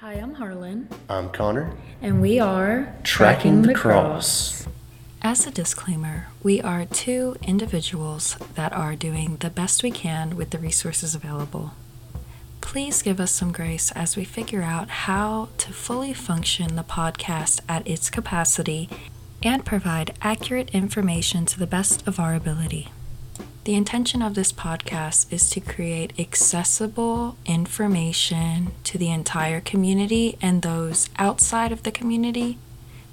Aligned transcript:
Hi, 0.00 0.14
I'm 0.14 0.34
Harlan, 0.34 0.88
I'm 1.08 1.30
Connor. 1.30 1.72
and 2.02 2.20
we 2.20 2.38
are 2.38 2.94
Tracking 3.02 3.62
the 3.62 3.74
Cross. 3.74 4.66
As 5.22 5.46
a 5.46 5.50
disclaimer, 5.50 6.28
we 6.42 6.60
are 6.60 6.84
two 6.84 7.36
individuals 7.42 8.36
that 8.54 8.72
are 8.72 8.94
doing 8.94 9.36
the 9.36 9.50
best 9.50 9.82
we 9.82 9.90
can 9.90 10.36
with 10.36 10.50
the 10.50 10.58
resources 10.58 11.14
available. 11.14 11.72
Please 12.60 13.02
give 13.02 13.20
us 13.20 13.32
some 13.32 13.52
grace 13.52 13.90
as 13.92 14.16
we 14.16 14.24
figure 14.24 14.62
out 14.62 14.88
how 14.88 15.48
to 15.58 15.72
fully 15.72 16.12
function 16.12 16.76
the 16.76 16.84
podcast 16.84 17.60
at 17.68 17.86
its 17.88 18.10
capacity 18.10 18.88
and 19.42 19.64
provide 19.64 20.16
accurate 20.22 20.70
information 20.70 21.46
to 21.46 21.58
the 21.58 21.66
best 21.66 22.06
of 22.06 22.20
our 22.20 22.34
ability. 22.34 22.88
The 23.66 23.74
intention 23.74 24.22
of 24.22 24.36
this 24.36 24.52
podcast 24.52 25.32
is 25.32 25.50
to 25.50 25.58
create 25.58 26.12
accessible 26.20 27.36
information 27.46 28.70
to 28.84 28.96
the 28.96 29.10
entire 29.10 29.60
community 29.60 30.38
and 30.40 30.62
those 30.62 31.10
outside 31.18 31.72
of 31.72 31.82
the 31.82 31.90
community 31.90 32.58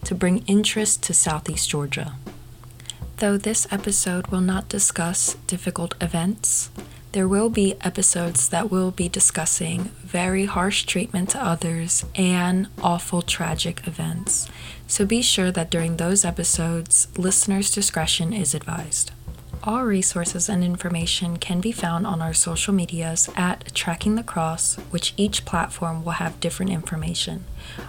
to 0.03 0.13
bring 0.13 0.45
interest 0.45 1.01
to 1.03 1.13
Southeast 1.15 1.71
Georgia. 1.71 2.13
Though 3.17 3.35
this 3.35 3.65
episode 3.71 4.27
will 4.27 4.41
not 4.41 4.69
discuss 4.69 5.33
difficult 5.47 5.95
events, 5.99 6.69
there 7.13 7.27
will 7.27 7.49
be 7.49 7.73
episodes 7.81 8.47
that 8.49 8.69
will 8.69 8.91
be 8.91 9.09
discussing 9.09 9.85
very 10.03 10.45
harsh 10.45 10.83
treatment 10.83 11.29
to 11.29 11.43
others 11.43 12.05
and 12.13 12.67
awful 12.79 13.23
tragic 13.23 13.87
events. 13.87 14.47
So 14.85 15.03
be 15.03 15.23
sure 15.23 15.51
that 15.51 15.71
during 15.71 15.97
those 15.97 16.23
episodes, 16.23 17.07
listeners' 17.17 17.71
discretion 17.71 18.33
is 18.33 18.53
advised. 18.53 19.13
All 19.65 19.85
resources 19.85 20.49
and 20.49 20.61
information 20.61 21.37
can 21.37 21.61
be 21.61 21.71
found 21.71 22.05
on 22.05 22.21
our 22.21 22.33
social 22.33 22.73
medias 22.73 23.29
at 23.37 23.73
Tracking 23.73 24.15
the 24.15 24.23
Cross, 24.23 24.75
which 24.89 25.13
each 25.15 25.45
platform 25.45 26.03
will 26.03 26.13
have 26.13 26.41
different 26.41 26.73
information. 26.73 27.45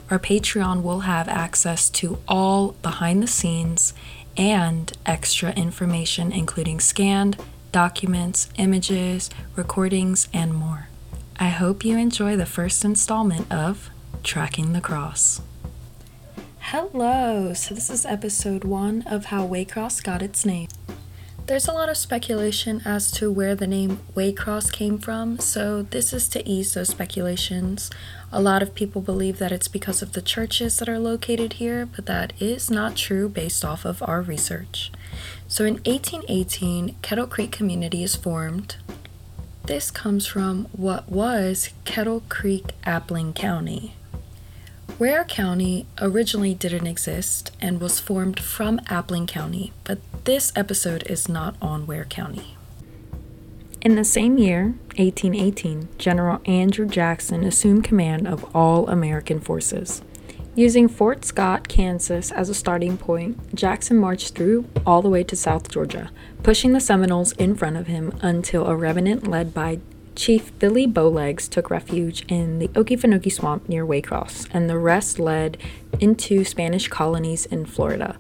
Our 0.09 0.21
Patreon 0.21 0.83
will 0.85 1.01
have 1.01 1.27
access 1.27 1.91
to 1.91 2.21
all 2.29 2.77
behind 2.83 3.25
the 3.25 3.27
scenes 3.27 3.93
and 4.37 4.93
extra 5.05 5.51
information, 5.55 6.31
including 6.31 6.79
scanned 6.79 7.39
documents, 7.73 8.49
images, 8.57 9.29
recordings, 9.57 10.29
and 10.33 10.55
more. 10.55 10.87
I 11.41 11.49
hope 11.49 11.85
you 11.85 11.99
enjoy 11.99 12.37
the 12.37 12.47
first 12.47 12.85
installment 12.85 13.53
of 13.53 13.91
Tracking 14.23 14.75
the 14.75 14.81
Cross. 14.81 15.41
Hello, 16.61 17.53
so 17.53 17.75
this 17.75 17.91
is 17.91 18.07
episode 18.07 18.63
one 18.63 19.03
of 19.09 19.27
how 19.27 19.45
Waycross 19.45 20.05
got 20.05 20.23
its 20.23 20.47
name. 20.47 20.69
There's 21.47 21.69
a 21.69 21.75
lot 21.75 21.91
of 21.91 21.99
speculation 21.99 22.81
as 22.87 23.11
to 23.13 23.31
where 23.31 23.55
the 23.55 23.67
name 23.67 23.99
Waycross 24.15 24.73
came 24.73 24.97
from, 24.97 25.39
so 25.39 25.83
this 25.83 26.15
is 26.15 26.27
to 26.31 26.49
ease 26.49 26.73
those 26.73 26.89
speculations. 26.89 27.91
A 28.33 28.41
lot 28.41 28.63
of 28.63 28.75
people 28.75 29.03
believe 29.03 29.39
that 29.41 29.53
it's 29.53 29.69
because 29.69 30.01
of 30.01 30.15
the 30.15 30.23
churches 30.23 30.79
that 30.79 30.89
are 30.89 30.99
located 30.99 31.55
here, 31.55 31.85
but 31.85 32.07
that 32.07 32.33
is 32.41 32.71
not 32.71 32.97
true 32.97 33.29
based 33.29 33.63
off 33.63 33.85
of 33.85 34.03
our 34.03 34.23
research. 34.23 34.91
So 35.47 35.67
in 35.67 35.75
1818, 35.85 36.97
Kettle 37.03 37.27
Creek 37.27 37.53
Community 37.53 38.03
is 38.03 38.17
formed. 38.17 38.77
This 39.67 39.91
comes 39.91 40.27
from 40.27 40.65
what 40.73 41.11
was 41.11 41.69
Kettle 41.85 42.23
Creek, 42.31 42.69
Appling 42.87 43.35
County. 43.35 43.95
Ware 44.97 45.25
County 45.25 45.87
originally 46.01 46.55
didn't 46.55 46.87
exist 46.87 47.51
and 47.61 47.81
was 47.81 47.99
formed 47.99 48.39
from 48.39 48.79
Appling 48.87 49.27
County, 49.27 49.73
but 49.83 49.99
this 50.25 50.53
episode 50.55 51.03
is 51.09 51.29
not 51.29 51.57
on 51.61 51.85
Ware 51.85 52.05
County. 52.05 52.57
In 53.81 53.97
the 53.97 54.05
same 54.05 54.39
year, 54.39 54.77
1818, 54.97 55.89
General 55.99 56.41
Andrew 56.47 56.87
Jackson 56.87 57.43
assumed 57.43 57.83
command 57.83 58.29
of 58.29 58.45
all 58.55 58.89
American 58.89 59.41
forces. 59.41 60.01
Using 60.55 60.87
Fort 60.87 61.25
Scott, 61.25 61.67
Kansas 61.67 62.31
as 62.31 62.49
a 62.49 62.55
starting 62.55 62.97
point, 62.97 63.53
Jackson 63.53 63.97
marched 63.97 64.37
through 64.37 64.67
all 64.87 65.03
the 65.03 65.11
way 65.11 65.25
to 65.25 65.35
South 65.35 65.69
Georgia, 65.69 66.13
pushing 66.45 66.73
the 66.73 66.79
Seminoles 66.79 67.33
in 67.33 67.57
front 67.57 67.77
of 67.77 67.89
him 67.89 68.17
until 68.23 68.69
a 68.69 68.77
remnant 68.77 69.27
led 69.27 69.53
by 69.53 69.81
Chief 70.17 70.57
Billy 70.59 70.87
Bowlegs 70.87 71.49
took 71.49 71.71
refuge 71.71 72.25
in 72.29 72.61
the 72.61 72.69
Okefenokee 72.69 73.33
Swamp 73.33 73.69
near 73.69 73.85
Waycross, 73.85 74.49
and 74.53 74.71
the 74.71 74.79
rest 74.79 75.19
led 75.19 75.59
into 75.99 76.45
Spanish 76.45 76.89
colonies 76.89 77.47
in 77.47 77.67
Florida. 77.67 78.17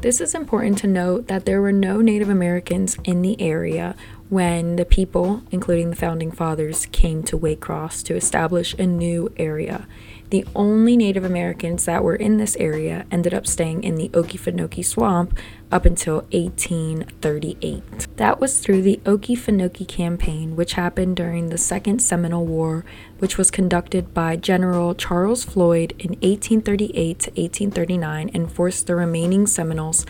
This 0.00 0.20
is 0.20 0.34
important 0.34 0.78
to 0.78 0.86
note 0.86 1.26
that 1.26 1.44
there 1.44 1.60
were 1.60 1.72
no 1.72 2.00
Native 2.00 2.28
Americans 2.28 2.96
in 3.02 3.22
the 3.22 3.40
area 3.40 3.96
when 4.28 4.76
the 4.76 4.84
people, 4.84 5.42
including 5.50 5.90
the 5.90 5.96
founding 5.96 6.30
fathers, 6.30 6.86
came 6.86 7.22
to 7.24 7.38
Waycross 7.38 8.04
to 8.04 8.14
establish 8.14 8.74
a 8.74 8.86
new 8.86 9.32
area. 9.38 9.88
The 10.30 10.44
only 10.54 10.94
Native 10.94 11.24
Americans 11.24 11.86
that 11.86 12.04
were 12.04 12.14
in 12.14 12.36
this 12.36 12.54
area 12.56 13.06
ended 13.10 13.32
up 13.32 13.46
staying 13.46 13.82
in 13.82 13.94
the 13.94 14.10
Okefenokee 14.10 14.84
Swamp 14.84 15.38
up 15.72 15.86
until 15.86 16.16
1838. 16.32 18.16
That 18.16 18.38
was 18.38 18.60
through 18.60 18.82
the 18.82 19.00
Okefenokee 19.04 19.88
Campaign, 19.88 20.54
which 20.54 20.74
happened 20.74 21.16
during 21.16 21.48
the 21.48 21.56
Second 21.56 22.00
Seminole 22.00 22.44
War, 22.44 22.84
which 23.20 23.38
was 23.38 23.50
conducted 23.50 24.12
by 24.12 24.36
General 24.36 24.94
Charles 24.94 25.44
Floyd 25.44 25.92
in 25.98 26.10
1838 26.20 27.18
to 27.20 27.30
1839 27.30 28.30
and 28.34 28.52
forced 28.52 28.86
the 28.86 28.96
remaining 28.96 29.46
Seminoles 29.46 30.04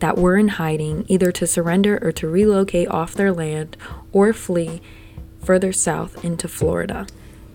that 0.00 0.18
were 0.18 0.36
in 0.36 0.48
hiding 0.48 1.06
either 1.08 1.32
to 1.32 1.46
surrender 1.46 1.98
or 2.02 2.12
to 2.12 2.28
relocate 2.28 2.88
off 2.88 3.14
their 3.14 3.32
land 3.32 3.78
or 4.12 4.34
flee 4.34 4.82
further 5.42 5.72
south 5.72 6.22
into 6.22 6.46
Florida. 6.46 7.06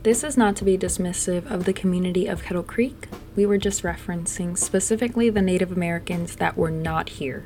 This 0.07 0.23
is 0.23 0.37
not 0.37 0.55
to 0.55 0.63
be 0.63 0.77
dismissive 0.77 1.51
of 1.51 1.65
the 1.65 1.73
community 1.73 2.27
of 2.27 2.41
Kettle 2.41 2.63
Creek. 2.63 3.09
We 3.35 3.45
were 3.45 3.57
just 3.57 3.83
referencing 3.83 4.57
specifically 4.57 5.29
the 5.29 5.41
Native 5.41 5.69
Americans 5.69 6.37
that 6.37 6.55
were 6.55 6.71
not 6.71 7.09
here, 7.09 7.43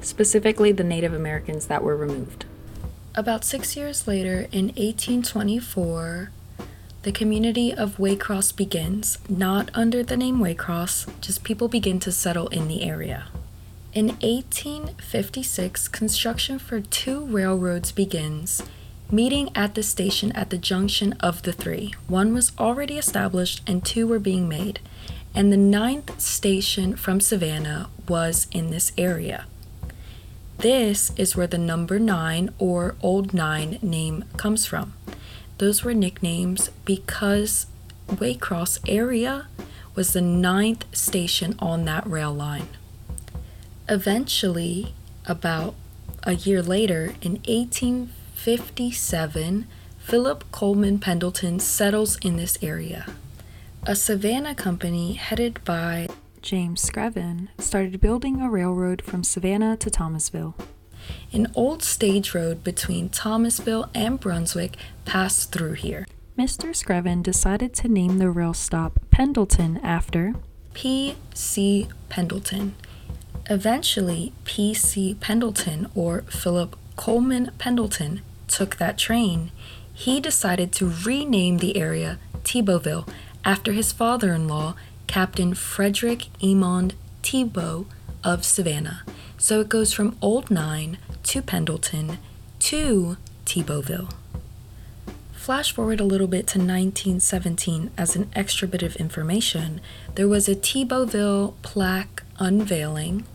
specifically 0.00 0.72
the 0.72 0.82
Native 0.82 1.14
Americans 1.14 1.66
that 1.66 1.84
were 1.84 1.96
removed. 1.96 2.46
About 3.14 3.44
six 3.44 3.76
years 3.76 4.08
later, 4.08 4.48
in 4.50 4.72
1824, 4.74 6.32
the 7.02 7.12
community 7.12 7.72
of 7.72 7.98
Waycross 7.98 8.56
begins, 8.56 9.18
not 9.28 9.70
under 9.74 10.02
the 10.02 10.16
name 10.16 10.40
Waycross, 10.40 11.08
just 11.20 11.44
people 11.44 11.68
begin 11.68 12.00
to 12.00 12.10
settle 12.10 12.48
in 12.48 12.66
the 12.66 12.82
area. 12.82 13.28
In 13.92 14.08
1856, 14.22 15.86
construction 15.86 16.58
for 16.58 16.80
two 16.80 17.24
railroads 17.24 17.92
begins, 17.92 18.60
meeting 19.14 19.50
at 19.54 19.74
the 19.74 19.82
station 19.82 20.32
at 20.32 20.50
the 20.50 20.58
junction 20.58 21.12
of 21.20 21.42
the 21.42 21.52
three. 21.52 21.94
One 22.08 22.34
was 22.34 22.52
already 22.58 22.98
established 22.98 23.62
and 23.66 23.84
two 23.84 24.06
were 24.06 24.18
being 24.18 24.48
made, 24.48 24.80
and 25.34 25.52
the 25.52 25.56
ninth 25.56 26.20
station 26.20 26.96
from 26.96 27.20
Savannah 27.20 27.88
was 28.08 28.48
in 28.50 28.70
this 28.70 28.92
area. 28.98 29.46
This 30.58 31.12
is 31.16 31.36
where 31.36 31.46
the 31.46 31.58
number 31.58 31.98
nine 31.98 32.52
or 32.58 32.96
Old 33.02 33.34
Nine 33.34 33.78
name 33.82 34.24
comes 34.36 34.66
from. 34.66 34.94
Those 35.58 35.84
were 35.84 35.94
nicknames 35.94 36.70
because 36.84 37.66
Waycross 38.08 38.78
area 38.88 39.46
was 39.94 40.12
the 40.12 40.20
ninth 40.20 40.84
station 40.96 41.54
on 41.58 41.84
that 41.84 42.06
rail 42.06 42.32
line. 42.32 42.68
Eventually, 43.88 44.94
about 45.26 45.74
a 46.24 46.34
year 46.34 46.62
later, 46.62 47.14
in 47.20 47.40
1857, 48.34 49.66
Philip 49.98 50.44
Coleman 50.52 50.98
Pendleton 50.98 51.58
settles 51.60 52.16
in 52.18 52.36
this 52.36 52.58
area. 52.60 53.06
A 53.84 53.96
Savannah 53.96 54.54
company 54.54 55.14
headed 55.14 55.64
by 55.64 56.08
James 56.42 56.82
Screven 56.82 57.48
started 57.58 58.00
building 58.00 58.40
a 58.40 58.50
railroad 58.50 59.00
from 59.02 59.24
Savannah 59.24 59.76
to 59.78 59.90
Thomasville. 59.90 60.54
An 61.32 61.50
old 61.54 61.82
stage 61.82 62.34
road 62.34 62.62
between 62.62 63.08
Thomasville 63.08 63.88
and 63.94 64.20
Brunswick 64.20 64.76
passed 65.04 65.52
through 65.52 65.74
here. 65.74 66.06
Mr. 66.38 66.70
Screven 66.70 67.22
decided 67.22 67.72
to 67.74 67.88
name 67.88 68.18
the 68.18 68.30
rail 68.30 68.52
stop 68.52 69.00
Pendleton 69.10 69.78
after 69.82 70.34
P.C. 70.74 71.88
Pendleton. 72.08 72.74
Eventually, 73.48 74.32
P.C. 74.44 75.16
Pendleton, 75.20 75.90
or 75.94 76.22
Philip 76.22 76.76
Coleman 76.96 77.50
Pendleton, 77.58 78.22
took 78.46 78.76
that 78.76 78.98
train. 78.98 79.50
He 79.92 80.20
decided 80.20 80.72
to 80.72 80.92
rename 81.04 81.58
the 81.58 81.76
area 81.76 82.18
Tebeauville 82.42 83.08
after 83.44 83.72
his 83.72 83.92
father 83.92 84.32
in 84.32 84.48
law, 84.48 84.74
Captain 85.06 85.54
Frederick 85.54 86.26
Emond 86.42 86.94
Tebeau 87.22 87.86
of 88.22 88.44
Savannah. 88.44 89.02
So 89.38 89.60
it 89.60 89.68
goes 89.68 89.92
from 89.92 90.16
Old 90.22 90.50
Nine 90.50 90.98
to 91.24 91.42
Pendleton 91.42 92.18
to 92.60 93.16
Tebeauville. 93.44 94.10
Flash 95.32 95.72
forward 95.72 96.00
a 96.00 96.04
little 96.04 96.26
bit 96.26 96.46
to 96.48 96.58
1917 96.58 97.90
as 97.98 98.16
an 98.16 98.30
extra 98.34 98.66
bit 98.66 98.82
of 98.82 98.96
information. 98.96 99.82
There 100.14 100.28
was 100.28 100.48
a 100.48 100.54
Tebeauville 100.54 101.52
plaque 101.60 102.22
unveiling. 102.38 103.26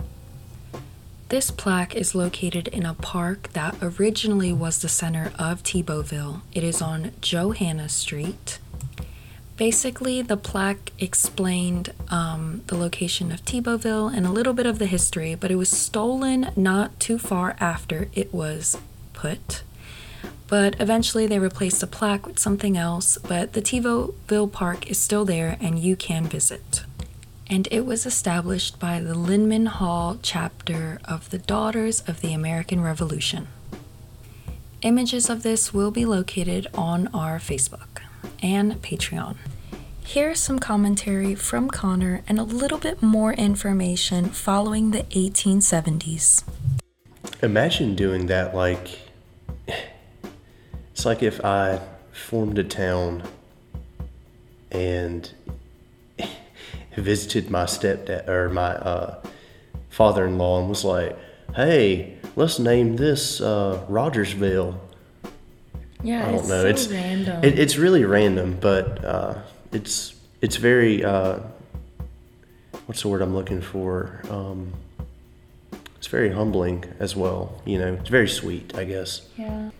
This 1.29 1.51
plaque 1.51 1.95
is 1.95 2.15
located 2.15 2.67
in 2.69 2.87
a 2.87 2.95
park 2.95 3.49
that 3.53 3.77
originally 3.83 4.51
was 4.51 4.81
the 4.81 4.89
center 4.89 5.31
of 5.37 5.61
Tebeauville. 5.61 6.41
It 6.53 6.63
is 6.63 6.81
on 6.81 7.11
Johanna 7.21 7.87
Street. 7.87 8.57
Basically, 9.55 10.23
the 10.23 10.37
plaque 10.37 10.91
explained 10.97 11.93
um, 12.09 12.63
the 12.65 12.75
location 12.75 13.31
of 13.31 13.45
Tebeauville 13.45 14.11
and 14.11 14.25
a 14.25 14.31
little 14.31 14.53
bit 14.53 14.65
of 14.65 14.79
the 14.79 14.87
history, 14.87 15.35
but 15.35 15.51
it 15.51 15.55
was 15.55 15.69
stolen 15.69 16.49
not 16.55 16.99
too 16.99 17.19
far 17.19 17.55
after 17.59 18.07
it 18.15 18.33
was 18.33 18.79
put. 19.13 19.61
But 20.47 20.81
eventually, 20.81 21.27
they 21.27 21.37
replaced 21.37 21.81
the 21.81 21.85
plaque 21.85 22.25
with 22.25 22.39
something 22.39 22.75
else, 22.75 23.19
but 23.19 23.53
the 23.53 23.61
Tebeauville 23.61 24.51
Park 24.51 24.89
is 24.89 24.97
still 24.97 25.25
there 25.25 25.57
and 25.61 25.77
you 25.77 25.95
can 25.95 26.25
visit. 26.25 26.85
And 27.49 27.67
it 27.71 27.85
was 27.85 28.05
established 28.05 28.79
by 28.79 28.99
the 28.99 29.15
Lyman 29.15 29.65
Hall 29.65 30.19
chapter 30.21 30.99
of 31.05 31.31
the 31.31 31.39
Daughters 31.39 32.01
of 32.01 32.21
the 32.21 32.33
American 32.33 32.81
Revolution. 32.81 33.47
Images 34.83 35.29
of 35.29 35.41
this 35.41 35.73
will 35.73 35.89
be 35.89 36.05
located 36.05 36.67
on 36.75 37.07
our 37.07 37.39
Facebook 37.39 38.01
and 38.41 38.81
Patreon. 38.83 39.37
Here's 40.05 40.39
some 40.39 40.59
commentary 40.59 41.35
from 41.35 41.69
Connor 41.69 42.23
and 42.27 42.39
a 42.39 42.43
little 42.43 42.77
bit 42.77 43.01
more 43.01 43.33
information 43.33 44.29
following 44.29 44.91
the 44.91 45.03
1870s. 45.03 46.43
Imagine 47.41 47.95
doing 47.95 48.27
that 48.27 48.55
like 48.55 48.99
it's 50.91 51.05
like 51.05 51.23
if 51.23 51.43
I 51.43 51.79
formed 52.11 52.59
a 52.59 52.63
town 52.63 53.23
and 54.71 55.31
visited 57.01 57.49
my 57.49 57.63
stepdad 57.63 58.27
or 58.27 58.49
my 58.49 58.71
uh, 58.75 59.21
father-in-law 59.89 60.59
and 60.61 60.69
was 60.69 60.83
like, 60.83 61.17
"Hey, 61.55 62.17
let's 62.35 62.59
name 62.59 62.95
this 62.95 63.41
uh, 63.41 63.83
Rogersville." 63.89 64.79
Yeah, 66.01 66.21
I 66.27 66.31
don't 66.31 66.39
it's 66.39 66.49
know. 66.49 66.61
so 66.61 66.67
it's 66.67 66.87
random. 66.87 67.43
It, 67.43 67.59
it's 67.59 67.77
really 67.77 68.05
random, 68.05 68.57
but 68.59 69.03
uh, 69.03 69.41
it's 69.71 70.15
it's 70.41 70.55
very 70.55 71.03
uh, 71.03 71.39
what's 72.85 73.01
the 73.01 73.07
word 73.09 73.21
I'm 73.21 73.35
looking 73.35 73.61
for? 73.61 74.21
Um, 74.29 74.73
it's 75.97 76.07
very 76.07 76.31
humbling 76.31 76.85
as 76.99 77.15
well. 77.15 77.61
You 77.65 77.77
know, 77.79 77.93
it's 77.95 78.09
very 78.09 78.29
sweet, 78.29 78.75
I 78.77 78.85
guess. 78.85 79.27
yeah. 79.37 79.71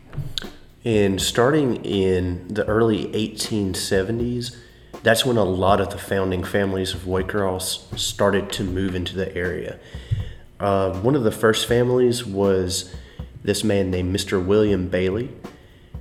And 0.85 1.21
starting 1.21 1.83
in 1.85 2.47
the 2.53 2.65
early 2.65 3.07
1870s, 3.07 4.55
that's 5.03 5.25
when 5.25 5.37
a 5.37 5.43
lot 5.43 5.79
of 5.79 5.91
the 5.91 5.97
founding 5.97 6.43
families 6.43 6.93
of 6.93 7.01
Waycross 7.01 7.97
started 7.97 8.51
to 8.53 8.63
move 8.63 8.95
into 8.95 9.15
the 9.15 9.33
area. 9.35 9.79
Uh, 10.59 10.99
one 10.99 11.15
of 11.15 11.23
the 11.23 11.31
first 11.31 11.67
families 11.67 12.25
was 12.25 12.93
this 13.43 13.63
man 13.63 13.89
named 13.89 14.13
Mr. 14.13 14.43
William 14.43 14.89
Bailey. 14.89 15.29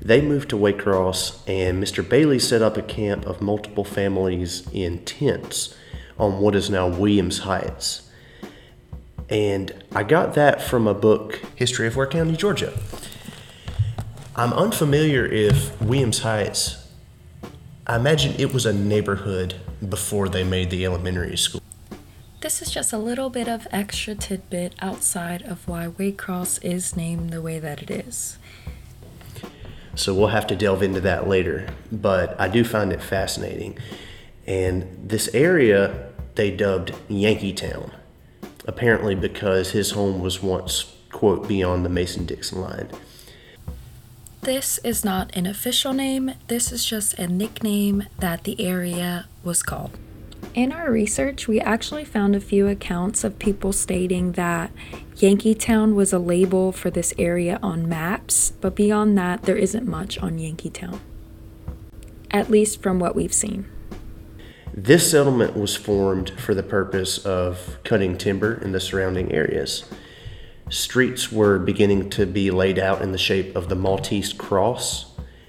They 0.00 0.21
moved 0.21 0.50
to 0.50 0.56
Waycross, 0.56 1.49
and 1.49 1.83
Mr. 1.83 2.09
Bailey 2.09 2.39
set 2.39 2.62
up 2.62 2.77
a 2.77 2.83
camp 2.83 3.27
of 3.27 3.41
multiple 3.41 3.85
families 3.85 4.69
in 4.73 5.05
tents 5.05 5.77
on 6.19 6.41
what 6.41 6.55
is 6.55 6.69
now 6.69 6.89
Williams 6.89 7.41
Heights. 7.41 8.11
And 9.29 9.73
I 9.94 10.03
got 10.03 10.35
that 10.35 10.62
from 10.62 10.87
a 10.87 10.94
book, 10.94 11.41
History 11.55 11.87
of 11.87 11.97
Ware 11.97 12.06
County, 12.06 12.37
Georgia. 12.37 12.77
I'm 14.35 14.53
unfamiliar 14.53 15.27
if 15.27 15.81
Williams 15.81 16.21
Heights, 16.21 16.78
I 17.88 17.96
imagine 17.96 18.35
it 18.38 18.52
was 18.52 18.67
a 18.67 18.73
neighborhood 18.73 19.55
before 19.88 20.29
they 20.29 20.44
made 20.44 20.69
the 20.69 20.85
elementary 20.85 21.38
school. 21.38 21.62
This 22.43 22.61
is 22.61 22.70
just 22.70 22.93
a 22.93 22.99
little 22.99 23.31
bit 23.31 23.49
of 23.49 23.67
extra 23.70 24.14
tidbit 24.14 24.75
outside 24.81 25.40
of 25.40 25.67
why 25.67 25.87
Waycross 25.87 26.62
is 26.62 26.94
named 26.94 27.31
the 27.31 27.40
way 27.40 27.58
that 27.58 27.82
it 27.82 27.90
is. 27.90 28.37
So 29.94 30.12
we'll 30.12 30.29
have 30.29 30.46
to 30.49 30.56
delve 30.56 30.82
into 30.82 31.00
that 31.00 31.29
later. 31.29 31.67
But 31.90 32.38
I 32.38 32.49
do 32.49 32.62
find 32.62 32.93
it 32.93 33.00
fascinating. 33.00 33.79
And 34.46 35.08
this 35.08 35.29
area 35.34 36.11
they 36.34 36.50
dubbed 36.50 36.94
Yankee 37.08 37.55
Town, 37.55 37.91
apparently 38.67 39.14
because 39.14 39.70
his 39.70 39.93
home 39.93 40.20
was 40.20 40.43
once, 40.43 40.94
quote, 41.11 41.49
beyond 41.49 41.87
the 41.87 41.88
Mason 41.88 42.26
Dixon 42.26 42.61
line. 42.61 42.91
This 44.49 44.79
is 44.79 45.05
not 45.05 45.31
an 45.37 45.45
official 45.45 45.93
name, 45.93 46.33
this 46.47 46.73
is 46.73 46.83
just 46.83 47.19
a 47.19 47.27
nickname 47.27 48.05
that 48.19 48.45
the 48.45 48.59
area 48.65 49.27
was 49.45 49.62
called. 49.62 49.99
In 50.55 50.73
our 50.73 50.91
research, 50.91 51.47
we 51.47 51.61
actually 51.61 52.06
found 52.06 52.35
a 52.35 52.41
few 52.41 52.67
accounts 52.67 53.25
of 53.25 53.39
people 53.39 53.75
stating 53.75 54.33
that 54.33 54.71
Yankeetown 55.17 55.95
was 55.95 56.15
a 56.15 56.19
label 56.19 56.73
for 56.73 56.89
this 56.89 57.12
area 57.19 57.59
on 57.62 57.91
maps, 57.91 58.53
but 58.62 58.75
beyond 58.75 59.19
that, 59.19 59.43
there 59.43 59.55
isn't 59.55 59.87
much 59.87 60.17
on 60.17 60.39
Yankeetown. 60.39 60.99
At 62.31 62.49
least 62.49 62.83
from 62.83 62.99
what 62.99 63.15
we've 63.15 63.35
seen. 63.35 63.67
This 64.73 65.11
settlement 65.11 65.59
was 65.59 65.77
formed 65.77 66.31
for 66.41 66.55
the 66.55 66.62
purpose 66.62 67.19
of 67.19 67.77
cutting 67.85 68.17
timber 68.17 68.55
in 68.55 68.73
the 68.73 68.81
surrounding 68.81 69.31
areas. 69.31 69.85
Streets 70.70 71.32
were 71.32 71.59
beginning 71.59 72.11
to 72.11 72.26
be 72.26 72.50
laid 72.50 72.79
out 72.79 73.00
in 73.00 73.12
the 73.12 73.19
shape 73.19 73.56
of 73.56 73.69
the 73.69 73.75
Maltese 73.75 74.32
cross, 74.32 75.06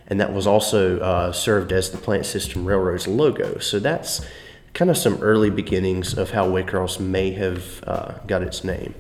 and 0.08 0.20
that 0.20 0.34
was 0.34 0.48
also 0.48 1.00
uh, 1.00 1.32
served 1.32 1.72
as 1.72 1.92
the 1.92 1.98
Plant 1.98 2.26
System 2.26 2.66
Railroad's 2.66 3.08
logo. 3.08 3.60
So 3.60 3.80
that's 3.80 4.26
kind 4.74 4.90
of 4.90 4.98
some 4.98 5.18
early 5.22 5.50
beginnings 5.50 6.18
of 6.18 6.32
how 6.32 6.48
Waycross 6.48 7.00
may 7.00 7.32
have 7.32 7.84
uh, 7.86 8.14
got 8.28 8.42
its 8.42 8.64
name. 8.64 8.94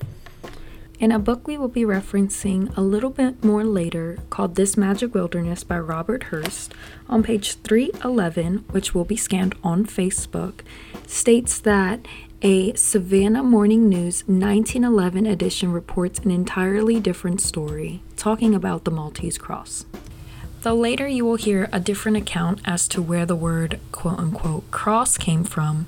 In 0.99 1.13
a 1.13 1.19
book 1.19 1.47
we 1.47 1.57
will 1.57 1.69
be 1.69 1.83
referencing 1.83 2.75
a 2.75 2.81
little 2.81 3.09
bit 3.09 3.41
more 3.41 3.63
later 3.63 4.17
called 4.29 4.55
This 4.55 4.75
Magic 4.75 5.13
Wilderness 5.13 5.63
by 5.63 5.79
Robert 5.79 6.23
Hurst, 6.23 6.73
on 7.07 7.23
page 7.23 7.53
311, 7.61 8.65
which 8.71 8.93
will 8.93 9.05
be 9.05 9.15
scanned 9.15 9.55
on 9.63 9.85
Facebook, 9.85 10.59
states 11.07 11.59
that 11.59 12.05
a 12.41 12.73
Savannah 12.73 13.43
Morning 13.43 13.89
News 13.89 14.21
1911 14.21 15.25
edition 15.25 15.73
reports 15.73 16.19
an 16.19 16.31
entirely 16.31 16.97
different 16.97 17.41
story, 17.41 18.01
talking 18.15 18.55
about 18.55 18.85
the 18.85 18.91
Maltese 18.91 19.37
Cross. 19.37 19.85
Though 20.61 20.75
later 20.75 21.05
you 21.05 21.25
will 21.25 21.35
hear 21.35 21.67
a 21.73 21.81
different 21.81 22.15
account 22.15 22.61
as 22.63 22.87
to 22.89 23.01
where 23.01 23.25
the 23.25 23.35
word 23.35 23.81
quote 23.91 24.19
unquote 24.19 24.71
cross 24.71 25.17
came 25.17 25.43
from, 25.43 25.87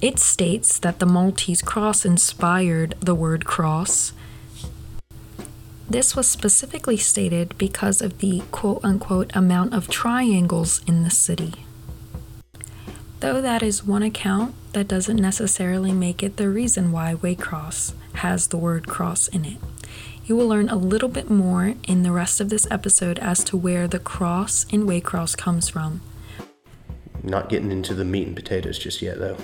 it 0.00 0.18
states 0.18 0.78
that 0.78 1.00
the 1.00 1.06
Maltese 1.06 1.60
cross 1.60 2.06
inspired 2.06 2.94
the 3.00 3.14
word 3.14 3.44
cross. 3.44 4.14
This 5.88 6.16
was 6.16 6.26
specifically 6.26 6.96
stated 6.96 7.58
because 7.58 8.00
of 8.00 8.20
the 8.20 8.42
quote 8.50 8.82
unquote 8.82 9.36
amount 9.36 9.74
of 9.74 9.88
triangles 9.88 10.80
in 10.86 11.02
the 11.02 11.10
city. 11.10 11.66
Though 13.24 13.40
that 13.40 13.62
is 13.62 13.82
one 13.82 14.02
account, 14.02 14.54
that 14.74 14.86
doesn't 14.86 15.16
necessarily 15.16 15.92
make 15.92 16.22
it 16.22 16.36
the 16.36 16.50
reason 16.50 16.92
why 16.92 17.14
Waycross 17.14 17.94
has 18.16 18.48
the 18.48 18.58
word 18.58 18.86
cross 18.86 19.28
in 19.28 19.46
it. 19.46 19.56
You 20.26 20.36
will 20.36 20.46
learn 20.46 20.68
a 20.68 20.76
little 20.76 21.08
bit 21.08 21.30
more 21.30 21.72
in 21.88 22.02
the 22.02 22.12
rest 22.12 22.42
of 22.42 22.50
this 22.50 22.66
episode 22.70 23.18
as 23.20 23.42
to 23.44 23.56
where 23.56 23.88
the 23.88 23.98
cross 23.98 24.66
in 24.68 24.84
Waycross 24.84 25.38
comes 25.38 25.70
from. 25.70 26.02
Not 27.22 27.48
getting 27.48 27.72
into 27.72 27.94
the 27.94 28.04
meat 28.04 28.26
and 28.26 28.36
potatoes 28.36 28.78
just 28.78 29.00
yet, 29.00 29.18
though. 29.18 29.38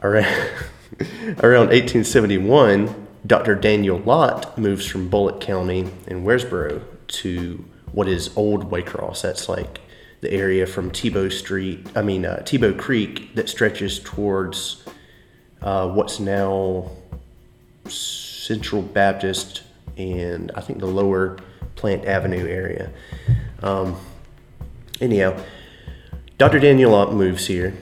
Around, 0.00 0.26
around 1.42 1.70
1871, 1.70 3.08
Dr. 3.26 3.56
Daniel 3.56 3.98
Lott 3.98 4.56
moves 4.56 4.86
from 4.86 5.08
Bullitt 5.08 5.40
County 5.40 5.90
in 6.06 6.22
Waresboro 6.22 6.84
to 7.08 7.64
what 7.90 8.06
is 8.06 8.30
Old 8.36 8.70
Waycross. 8.70 9.22
That's 9.22 9.48
like 9.48 9.80
the 10.22 10.32
area 10.32 10.66
from 10.66 10.90
Tebeau 10.90 11.30
Street, 11.30 11.84
I 11.96 12.02
mean, 12.02 12.24
uh, 12.24 12.42
Tebeau 12.46 12.78
Creek 12.78 13.34
that 13.34 13.48
stretches 13.48 13.98
towards 13.98 14.84
uh, 15.60 15.88
what's 15.88 16.20
now 16.20 16.90
Central 17.88 18.82
Baptist 18.82 19.62
and 19.96 20.52
I 20.54 20.60
think 20.60 20.78
the 20.78 20.86
lower 20.86 21.38
Plant 21.74 22.04
Avenue 22.04 22.46
area. 22.46 22.92
Um, 23.62 23.96
anyhow, 25.00 25.36
Dr. 26.38 26.60
Daniel 26.60 26.92
Lott 26.92 27.12
moves 27.12 27.46
here, 27.46 27.74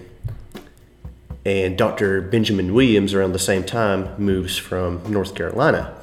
and 1.44 1.76
Dr. 1.76 2.22
Benjamin 2.22 2.72
Williams, 2.72 3.12
around 3.12 3.32
the 3.32 3.38
same 3.38 3.64
time, 3.64 4.14
moves 4.16 4.56
from 4.56 5.02
North 5.10 5.34
Carolina. 5.34 5.94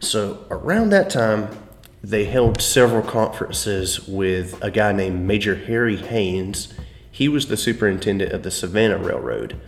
So, 0.00 0.46
around 0.50 0.90
that 0.90 1.08
time, 1.10 1.48
they 2.02 2.24
held 2.24 2.60
several 2.60 3.02
conferences 3.02 4.06
with 4.06 4.62
a 4.62 4.70
guy 4.70 4.92
named 4.92 5.26
Major 5.26 5.56
Harry 5.56 5.96
Haynes. 5.96 6.72
He 7.10 7.28
was 7.28 7.48
the 7.48 7.56
superintendent 7.56 8.32
of 8.32 8.42
the 8.42 8.50
Savannah 8.50 8.98
Railroad. 8.98 9.60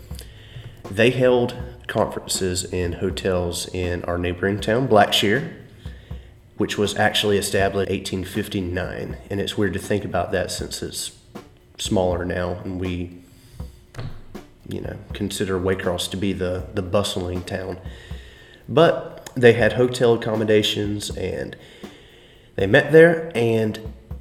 They 0.89 1.11
held 1.11 1.57
conferences 1.87 2.65
in 2.65 2.95
hotels 2.95 3.69
in 3.75 4.05
our 4.05 4.17
neighboring 4.17 4.61
town, 4.61 4.87
Blackshear, 4.87 5.53
which 6.57 6.79
was 6.79 6.97
actually 6.97 7.37
established 7.37 7.91
in 7.91 7.99
1859. 7.99 9.17
And 9.29 9.41
it's 9.41 9.59
weird 9.59 9.73
to 9.73 9.79
think 9.79 10.05
about 10.05 10.31
that 10.33 10.51
since 10.51 10.83
it's 10.83 11.17
smaller 11.79 12.25
now 12.25 12.61
and 12.65 12.79
we, 12.79 13.19
you 14.69 14.81
know, 14.81 14.97
consider 15.15 15.59
Waycross 15.59 16.11
to 16.11 16.17
be 16.17 16.33
the, 16.33 16.67
the 16.75 16.83
bustling 16.83 17.43
town. 17.43 17.79
But 18.69 19.31
they 19.35 19.55
had 19.55 19.73
hotel 19.73 20.15
accommodations 20.15 21.11
and 21.17 21.57
they 22.61 22.67
met 22.67 22.93
there 22.93 23.33
and 23.35 23.81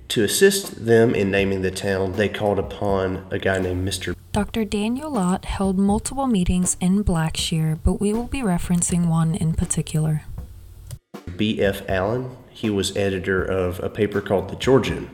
To 0.09 0.23
assist 0.23 0.85
them 0.87 1.13
in 1.13 1.29
naming 1.29 1.61
the 1.61 1.69
town, 1.69 2.13
they 2.13 2.29
called 2.29 2.57
upon 2.57 3.27
a 3.29 3.37
guy 3.37 3.59
named 3.59 3.87
Mr. 3.87 4.15
Dr. 4.31 4.65
Daniel 4.65 5.11
Lott 5.11 5.45
held 5.45 5.77
multiple 5.77 6.25
meetings 6.25 6.77
in 6.81 7.03
Blackshear, 7.03 7.77
but 7.83 8.01
we 8.01 8.11
will 8.11 8.27
be 8.27 8.39
referencing 8.41 9.07
one 9.07 9.35
in 9.35 9.53
particular. 9.53 10.23
B.F. 11.37 11.87
Allen. 11.87 12.35
He 12.49 12.71
was 12.71 12.97
editor 12.97 13.43
of 13.43 13.79
a 13.81 13.89
paper 13.89 14.19
called 14.19 14.49
The 14.49 14.55
Georgian. 14.55 15.09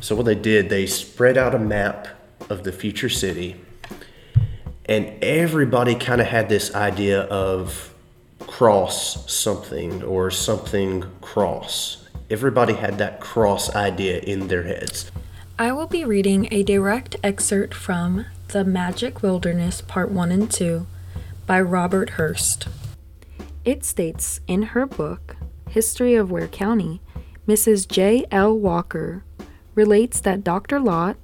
So, 0.00 0.16
what 0.16 0.26
they 0.26 0.34
did, 0.34 0.68
they 0.68 0.86
spread 0.86 1.38
out 1.38 1.54
a 1.54 1.58
map 1.60 2.08
of 2.50 2.64
the 2.64 2.72
future 2.72 3.08
city, 3.08 3.60
and 4.86 5.12
everybody 5.22 5.94
kind 5.94 6.20
of 6.20 6.26
had 6.26 6.48
this 6.48 6.74
idea 6.74 7.20
of 7.22 7.94
cross 8.40 9.32
something 9.32 10.02
or 10.02 10.30
something 10.30 11.04
cross. 11.20 12.05
Everybody 12.28 12.74
had 12.74 12.98
that 12.98 13.20
cross 13.20 13.72
idea 13.74 14.18
in 14.18 14.48
their 14.48 14.64
heads. 14.64 15.12
I 15.58 15.70
will 15.70 15.86
be 15.86 16.04
reading 16.04 16.48
a 16.50 16.64
direct 16.64 17.14
excerpt 17.22 17.72
from 17.72 18.26
The 18.48 18.64
Magic 18.64 19.22
Wilderness, 19.22 19.80
Part 19.80 20.10
1 20.10 20.32
and 20.32 20.50
2 20.50 20.86
by 21.46 21.60
Robert 21.60 22.10
Hurst. 22.10 22.66
It 23.64 23.84
states 23.84 24.40
in 24.48 24.62
her 24.62 24.86
book, 24.86 25.36
History 25.70 26.14
of 26.16 26.30
Ware 26.30 26.48
County, 26.48 27.00
Mrs. 27.46 27.86
J. 27.86 28.26
L. 28.32 28.58
Walker 28.58 29.22
relates 29.76 30.20
that 30.20 30.42
Dr. 30.42 30.80
Lott, 30.80 31.16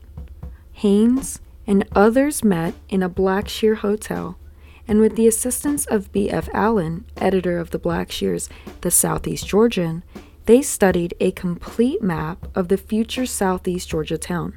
Haynes, 0.73 1.41
and 1.67 1.85
others 1.97 2.45
met 2.45 2.75
in 2.89 3.03
a 3.03 3.11
Blackshear 3.11 3.79
hotel, 3.79 4.39
and 4.87 5.01
with 5.01 5.17
the 5.17 5.27
assistance 5.27 5.85
of 5.87 6.13
B.F. 6.13 6.49
Allen, 6.55 7.07
editor 7.17 7.59
of 7.59 7.71
the 7.71 7.79
Blackshears, 7.81 8.49
the 8.83 8.91
Southeast 8.91 9.49
Georgian, 9.49 10.05
they 10.47 10.63
studied 10.63 11.15
a 11.21 11.31
complete 11.33 12.03
map 12.03 12.47
of 12.55 12.69
the 12.69 12.77
future 12.77 13.27
Southeast 13.27 13.89
Georgia 13.89 14.19
town. 14.19 14.55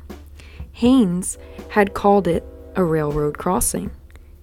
Haynes 0.73 1.37
had 1.69 1.93
called 1.93 2.27
it 2.27 2.43
a 2.75 2.83
railroad 2.83 3.37
crossing. 3.37 3.91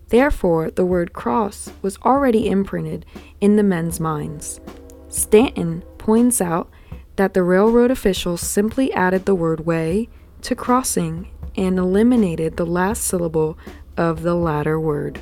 Therefore, 0.08 0.70
the 0.70 0.84
word 0.84 1.12
cross 1.12 1.70
was 1.80 1.98
already 2.04 2.48
imprinted 2.48 3.06
in 3.40 3.56
the 3.56 3.62
men's 3.62 3.98
minds. 3.98 4.60
Stanton 5.08 5.82
points 5.98 6.40
out 6.40 6.70
that 7.16 7.34
the 7.34 7.42
railroad 7.42 7.90
officials 7.90 8.40
simply 8.40 8.92
added 8.92 9.26
the 9.26 9.34
word 9.34 9.66
way 9.66 10.08
to 10.42 10.54
crossing 10.54 11.28
and 11.56 11.78
eliminated 11.78 12.56
the 12.56 12.66
last 12.66 13.04
syllable 13.04 13.58
of 13.96 14.22
the 14.22 14.34
latter 14.34 14.80
word. 14.80 15.20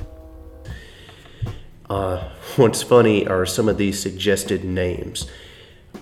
Uh, 1.89 2.29
what's 2.55 2.81
funny 2.81 3.27
are 3.27 3.45
some 3.45 3.67
of 3.67 3.77
these 3.77 3.99
suggested 3.99 4.63
names. 4.63 5.27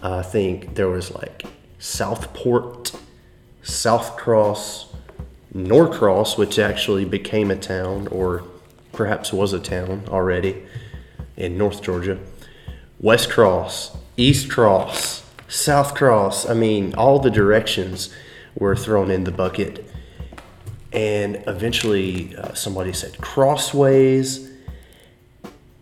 I 0.02 0.22
think 0.22 0.76
there 0.76 0.88
was 0.88 1.14
like 1.14 1.44
Southport, 1.78 2.94
South 3.64 4.16
Cross, 4.18 4.94
Norcross, 5.54 6.38
which 6.38 6.58
actually 6.58 7.06
became 7.06 7.52
a 7.52 7.56
town 7.56 8.08
or 8.08 8.44
perhaps 8.94 9.34
was 9.34 9.54
a 9.54 9.60
town 9.60 10.04
already 10.08 10.64
in 11.36 11.58
North 11.58 11.82
Georgia, 11.82 12.20
West 13.00 13.30
Cross, 13.30 13.98
East 14.18 14.50
Cross, 14.50 15.24
South 15.48 15.96
Cross. 15.96 16.50
I 16.50 16.54
mean, 16.54 16.94
all 16.96 17.20
the 17.20 17.32
directions 17.32 18.14
were 18.56 18.76
thrown 18.76 19.12
in 19.12 19.24
the 19.24 19.32
bucket. 19.32 19.86
And 20.92 21.44
eventually, 21.48 22.36
uh, 22.36 22.54
somebody 22.54 22.94
said 22.94 23.18
crossways 23.20 24.49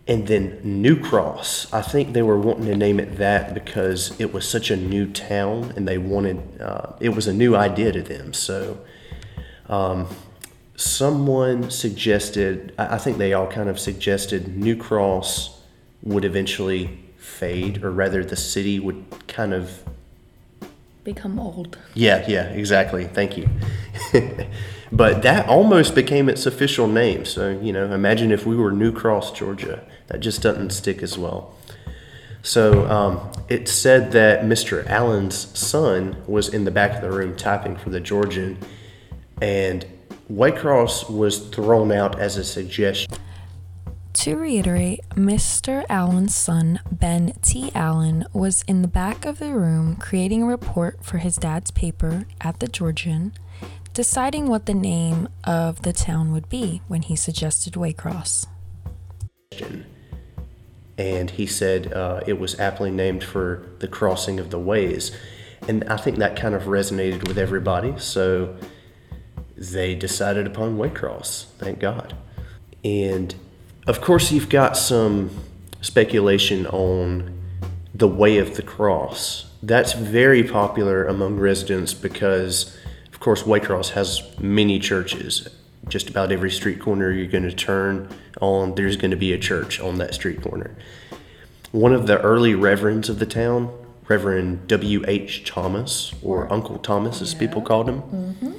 and 0.08 0.26
then 0.28 0.60
New 0.64 1.00
Cross. 1.00 1.74
I 1.74 1.82
think 1.82 2.14
they 2.14 2.22
were 2.22 2.40
wanting 2.40 2.66
to 2.66 2.76
name 2.76 3.00
it 3.00 3.18
that 3.18 3.54
because 3.54 4.18
it 4.20 4.34
was 4.34 4.48
such 4.48 4.72
a 4.72 4.78
new 4.78 5.06
town 5.12 5.74
and 5.76 5.88
they 5.88 5.98
wanted, 5.98 6.62
uh, 6.62 6.94
it 7.00 7.10
was 7.10 7.28
a 7.28 7.34
new 7.34 7.56
idea 7.56 7.92
to 7.92 8.02
them. 8.02 8.34
So, 8.34 8.80
um, 9.68 10.08
someone 10.78 11.70
suggested, 11.70 12.74
I 12.78 12.96
I 12.96 12.98
think 12.98 13.18
they 13.18 13.34
all 13.34 13.48
kind 13.48 13.70
of 13.70 13.80
suggested 13.80 14.56
New 14.56 14.78
Cross 14.78 15.60
would 16.04 16.24
eventually 16.24 17.00
fade, 17.18 17.84
or 17.84 17.92
rather, 17.92 18.24
the 18.24 18.36
city 18.36 18.80
would 18.80 19.04
kind 19.28 19.54
of 19.54 19.84
Become 21.04 21.40
old. 21.40 21.78
yeah, 21.94 22.26
yeah, 22.28 22.46
exactly. 22.50 23.06
Thank 23.06 23.38
you. 23.38 23.48
but 24.92 25.22
that 25.22 25.48
almost 25.48 25.96
became 25.96 26.28
its 26.28 26.46
official 26.46 26.88
name. 26.88 27.24
So, 27.24 27.50
you 27.50 27.72
know, 27.72 27.94
imagine 27.94 28.32
if 28.32 28.46
we 28.46 28.58
were 28.58 28.72
New 28.72 28.92
Cross, 28.92 29.32
Georgia. 29.32 29.84
That 30.08 30.20
just 30.20 30.42
doesn't 30.42 30.72
stick 30.72 31.04
as 31.04 31.18
well. 31.18 31.54
So, 32.42 32.90
um, 32.90 33.32
it 33.50 33.68
said 33.68 34.12
that 34.14 34.44
Mr. 34.44 34.86
Allen's 34.88 35.58
son 35.58 36.24
was 36.28 36.48
in 36.48 36.64
the 36.64 36.72
back 36.72 36.96
of 36.96 37.02
the 37.02 37.12
room 37.12 37.36
typing 37.36 37.76
for 37.76 37.90
the 37.90 38.00
Georgian, 38.00 38.58
and 39.42 39.86
Waycross 40.32 41.10
was 41.10 41.40
thrown 41.50 41.92
out 41.92 42.20
as 42.20 42.38
a 42.38 42.44
suggestion. 42.44 43.12
To 44.14 44.36
reiterate, 44.36 45.02
Mr. 45.12 45.86
Allen's 45.90 46.36
son, 46.36 46.80
Ben 46.92 47.34
T. 47.44 47.72
Allen, 47.76 48.26
was 48.34 48.64
in 48.64 48.82
the 48.82 48.88
back 48.88 49.26
of 49.26 49.38
the 49.38 49.54
room 49.54 49.96
creating 49.96 50.44
a 50.44 50.48
report 50.48 51.06
for 51.06 51.20
his 51.20 51.36
dad's 51.36 51.70
paper 51.70 52.26
at 52.42 52.60
the 52.60 52.68
Georgian, 52.68 53.34
deciding 53.94 54.48
what 54.48 54.66
the 54.66 54.74
name 54.74 55.30
of 55.44 55.84
the 55.84 55.94
town 55.94 56.32
would 56.32 56.50
be 56.50 56.82
when 56.88 57.04
he 57.04 57.16
suggested 57.16 57.74
Waycross. 57.74 58.48
And 60.98 61.30
he 61.32 61.46
said 61.46 61.94
uh, 61.94 62.22
it 62.26 62.40
was 62.40 62.60
aptly 62.60 62.92
named 62.92 63.24
for 63.24 63.68
the 63.80 63.88
crossing 63.88 64.40
of 64.40 64.50
the 64.50 64.60
ways. 64.60 65.16
And 65.68 65.84
I 65.86 65.98
think 65.98 66.18
that 66.18 66.36
kind 66.36 66.56
of 66.56 66.64
resonated 66.64 67.28
with 67.28 67.38
everybody, 67.38 67.94
so 67.98 68.56
they 69.56 69.96
decided 69.96 70.48
upon 70.48 70.78
Waycross, 70.78 71.46
thank 71.58 71.80
God. 71.80 72.16
And 72.84 73.36
of 73.86 74.02
course, 74.02 74.32
you've 74.32 74.50
got 74.50 74.78
some 74.78 75.32
speculation 75.82 76.68
on 76.68 77.38
the 77.94 78.08
Way 78.08 78.38
of 78.38 78.56
the 78.56 78.62
Cross. 78.62 79.50
That's 79.64 79.94
very 79.94 80.44
popular 80.44 81.06
among 81.06 81.38
residents 81.38 81.94
because, 81.94 82.78
of 83.12 83.20
course, 83.20 83.44
Waycross 83.44 83.92
has 83.92 84.22
many 84.40 84.80
churches. 84.80 85.50
Just 85.90 86.10
about 86.10 86.32
every 86.32 86.52
street 86.52 86.80
corner 86.80 87.12
you're 87.12 87.28
going 87.28 87.44
to 87.44 87.56
turn 87.56 88.10
on, 88.42 88.76
there's 88.76 88.98
going 88.98 89.12
to 89.12 89.18
be 89.18 89.34
a 89.34 89.38
church 89.38 89.80
on 89.80 89.98
that 89.98 90.14
street 90.14 90.42
corner. 90.42 90.76
One 91.72 91.94
of 91.94 92.08
the 92.08 92.20
early 92.22 92.56
reverends 92.56 93.10
of 93.10 93.20
the 93.20 93.26
town, 93.26 93.72
Reverend 94.08 94.68
W.H. 94.68 95.46
Thomas, 95.46 96.14
or 96.22 96.52
Uncle 96.52 96.78
Thomas 96.80 97.22
as 97.22 97.34
people 97.34 97.62
called 97.62 97.90
him, 97.90 98.02
mm-hmm. 98.02 98.54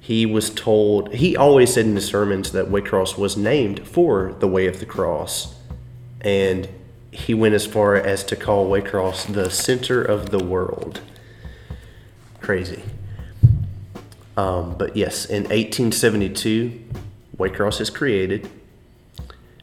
he 0.00 0.24
was 0.24 0.50
told, 0.50 1.14
he 1.14 1.36
always 1.36 1.74
said 1.74 1.86
in 1.86 1.94
his 1.94 2.06
sermons 2.06 2.52
that 2.52 2.66
Waycross 2.66 3.18
was 3.18 3.36
named 3.36 3.86
for 3.86 4.34
the 4.38 4.48
way 4.48 4.66
of 4.66 4.80
the 4.80 4.86
cross. 4.86 5.54
And 6.22 6.68
he 7.10 7.34
went 7.34 7.54
as 7.54 7.66
far 7.66 7.96
as 7.96 8.24
to 8.24 8.36
call 8.36 8.68
Waycross 8.68 9.32
the 9.32 9.50
center 9.50 10.02
of 10.02 10.30
the 10.30 10.42
world. 10.42 11.00
Crazy. 12.40 12.82
Um, 14.36 14.76
but 14.78 14.96
yes, 14.96 15.24
in 15.24 15.44
1872, 15.44 16.80
Waycross 17.36 17.80
is 17.80 17.90
created. 17.90 18.48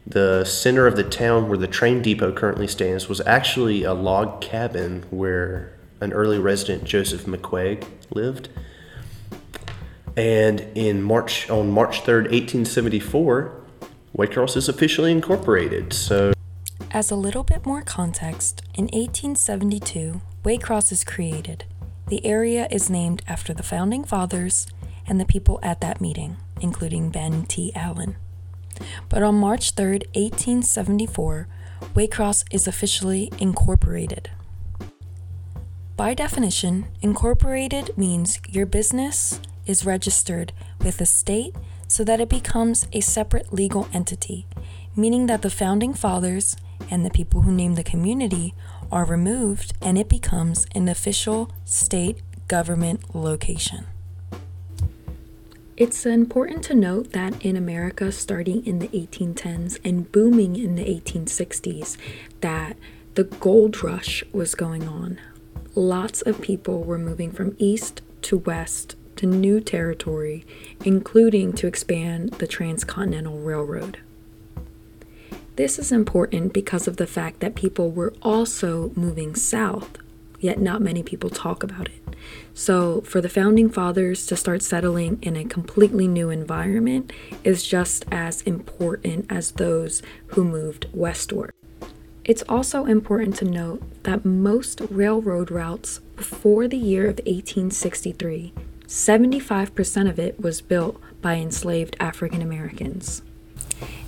The 0.06 0.46
center 0.46 0.88
of 0.88 0.96
the 0.96 1.04
town 1.04 1.50
where 1.50 1.58
the 1.58 1.68
train 1.68 2.02
depot 2.02 2.32
currently 2.32 2.68
stands 2.68 3.10
was 3.10 3.20
actually 3.22 3.84
a 3.84 3.94
log 3.94 4.42
cabin 4.42 5.06
where 5.10 5.74
an 6.00 6.14
early 6.14 6.40
resident, 6.40 6.86
Joseph 6.86 7.26
McQuaig, 7.26 7.86
lived. 8.12 8.50
And 10.16 10.62
in 10.76 11.04
March, 11.04 11.50
on 11.50 11.72
March 11.72 12.02
3rd, 12.04 12.32
1874, 12.32 13.54
Waycross 14.18 14.58
is 14.58 14.68
officially 14.68 15.12
incorporated. 15.12 15.94
So 15.94 16.34
As 16.92 17.12
a 17.12 17.16
little 17.16 17.44
bit 17.44 17.66
more 17.66 17.82
context, 17.82 18.62
in 18.74 18.86
1872, 18.86 20.22
Waycross 20.44 20.92
is 20.92 21.04
created. 21.04 21.66
The 22.08 22.26
area 22.26 22.68
is 22.72 22.90
named 22.90 23.22
after 23.28 23.54
the 23.54 23.64
founding 23.64 24.06
fathers 24.06 24.66
and 25.06 25.20
the 25.20 25.26
people 25.26 25.60
at 25.62 25.82
that 25.82 26.00
meeting, 26.00 26.38
including 26.62 27.10
Ben 27.10 27.46
T. 27.46 27.72
Allen. 27.76 28.16
But 29.10 29.24
on 29.24 29.36
March 29.36 29.72
3, 29.72 30.00
1874, 30.14 31.48
Waycross 31.96 32.46
is 32.52 32.68
officially 32.68 33.32
incorporated. 33.40 34.30
By 35.98 36.14
definition, 36.14 36.88
incorporated 37.02 37.98
means 37.98 38.40
your 38.48 38.66
business 38.66 39.42
is 39.66 39.86
registered 39.86 40.54
with 40.80 41.00
the 41.00 41.06
state 41.06 41.56
so 41.88 42.04
that 42.04 42.22
it 42.22 42.30
becomes 42.30 42.88
a 42.94 43.02
separate 43.02 43.52
legal 43.52 43.88
entity, 43.92 44.46
meaning 44.96 45.26
that 45.26 45.42
the 45.42 45.50
founding 45.50 45.94
fathers 45.94 46.56
and 46.90 47.06
the 47.06 47.10
people 47.10 47.42
who 47.42 47.52
named 47.52 47.76
the 47.76 47.84
community 47.84 48.54
are 48.92 49.06
removed 49.06 49.74
and 49.82 49.98
it 49.98 50.10
becomes 50.10 50.66
an 50.74 50.88
official 50.88 51.52
state 51.66 52.22
government 52.48 53.16
location. 53.16 53.86
It's 55.76 56.06
important 56.08 56.64
to 56.66 56.74
note 56.74 57.12
that 57.12 57.46
in 57.46 57.56
America, 57.56 58.12
starting 58.12 58.66
in 58.66 58.80
the 58.80 58.88
1810s 58.88 59.78
and 59.84 60.12
booming 60.12 60.56
in 60.56 60.76
the 60.76 60.84
1860s, 60.86 61.98
that 62.42 62.78
the 63.14 63.26
gold 63.26 63.84
rush 63.84 64.24
was 64.32 64.56
going 64.56 64.88
on. 64.88 65.20
lots 65.76 66.22
of 66.24 66.42
people 66.42 66.84
were 66.84 66.98
moving 66.98 67.32
from 67.32 67.56
east 67.60 68.02
to 68.24 68.38
west 68.38 68.96
to 69.16 69.26
new 69.28 69.60
territory, 69.60 70.46
including 70.84 71.54
to 71.54 71.68
expand 71.68 72.32
the 72.34 72.48
Transcontinental 72.48 73.40
Railroad. 73.40 74.00
This 75.58 75.80
is 75.80 75.92
important 75.92 76.54
because 76.54 76.88
of 76.88 76.98
the 76.98 77.08
fact 77.08 77.40
that 77.40 77.56
people 77.56 77.90
were 77.90 78.14
also 78.22 78.92
moving 78.96 79.34
south, 79.34 79.98
yet 80.40 80.62
not 80.62 80.84
many 80.84 81.02
people 81.02 81.32
talk 81.32 81.64
about 81.64 81.88
it. 81.88 82.16
So, 82.54 83.02
for 83.02 83.22
the 83.22 83.30
founding 83.30 83.68
fathers 83.68 84.28
to 84.28 84.36
start 84.36 84.62
settling 84.62 85.18
in 85.24 85.36
a 85.36 85.46
completely 85.46 86.08
new 86.08 86.30
environment 86.30 87.12
is 87.44 87.66
just 87.66 88.06
as 88.12 88.44
important 88.44 89.26
as 89.32 89.54
those 89.54 90.04
who 90.28 90.44
moved 90.44 90.86
westward. 90.94 91.52
It's 92.24 92.44
also 92.48 92.86
important 92.86 93.36
to 93.38 93.46
note 93.46 93.82
that 94.04 94.26
most 94.26 94.82
railroad 94.92 95.50
routes 95.50 96.02
before 96.16 96.68
the 96.68 96.78
year 96.78 97.06
of 97.06 97.18
1863, 97.26 98.54
75% 98.86 100.08
of 100.08 100.20
it 100.20 100.40
was 100.40 100.62
built 100.62 101.02
by 101.20 101.34
enslaved 101.38 101.98
African 102.00 102.44
Americans. 102.44 103.24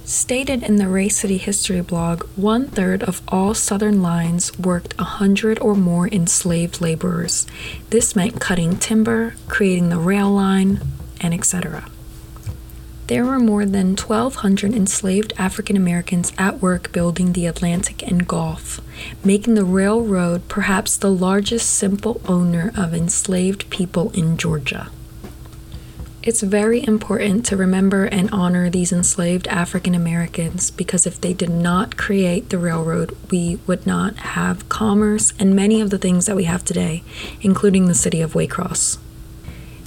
Stated 0.10 0.64
in 0.64 0.78
the 0.78 0.88
Race 0.88 1.18
City 1.18 1.38
History 1.38 1.82
blog, 1.82 2.24
one 2.36 2.66
third 2.66 3.04
of 3.04 3.22
all 3.28 3.54
Southern 3.54 4.02
lines 4.02 4.58
worked 4.58 4.96
a 4.98 5.04
hundred 5.04 5.60
or 5.60 5.76
more 5.76 6.08
enslaved 6.08 6.82
laborers. 6.82 7.46
This 7.92 8.16
meant 8.16 8.42
cutting 8.42 8.78
timber, 8.78 9.36
creating 9.48 9.90
the 9.90 10.00
rail 10.00 10.32
line, 10.32 10.82
and 11.22 11.32
etc. 11.32 11.88
There 13.06 13.24
were 13.24 13.38
more 13.38 13.68
than 13.68 13.96
1,200 13.96 14.74
enslaved 14.74 15.32
African 15.38 15.78
Americans 15.78 16.34
at 16.40 16.60
work 16.60 16.92
building 16.92 17.34
the 17.34 17.46
Atlantic 17.46 18.02
and 18.02 18.28
Gulf, 18.28 18.82
making 19.24 19.54
the 19.54 19.64
railroad 19.64 20.48
perhaps 20.48 20.98
the 20.98 21.12
largest 21.12 21.70
simple 21.70 22.20
owner 22.26 22.72
of 22.76 22.96
enslaved 22.96 23.70
people 23.70 24.10
in 24.16 24.38
Georgia. 24.38 24.90
It's 26.30 26.42
very 26.42 26.86
important 26.86 27.44
to 27.48 27.58
remember 27.58 28.06
and 28.06 28.30
honor 28.30 28.70
these 28.70 28.92
enslaved 28.92 29.48
African 29.48 29.96
Americans 29.96 30.70
because 30.70 31.08
if 31.08 31.20
they 31.20 31.34
did 31.34 31.50
not 31.50 31.98
create 31.98 32.52
the 32.52 32.60
railroad, 32.60 33.18
we 33.32 33.58
would 33.66 33.88
not 33.88 34.16
have 34.18 34.70
commerce 34.70 35.34
and 35.40 35.56
many 35.56 35.82
of 35.82 35.90
the 35.90 35.98
things 35.98 36.28
that 36.28 36.36
we 36.36 36.44
have 36.44 36.64
today, 36.64 37.02
including 37.42 37.88
the 37.88 37.96
city 37.96 38.22
of 38.22 38.34
Waycross. 38.34 39.00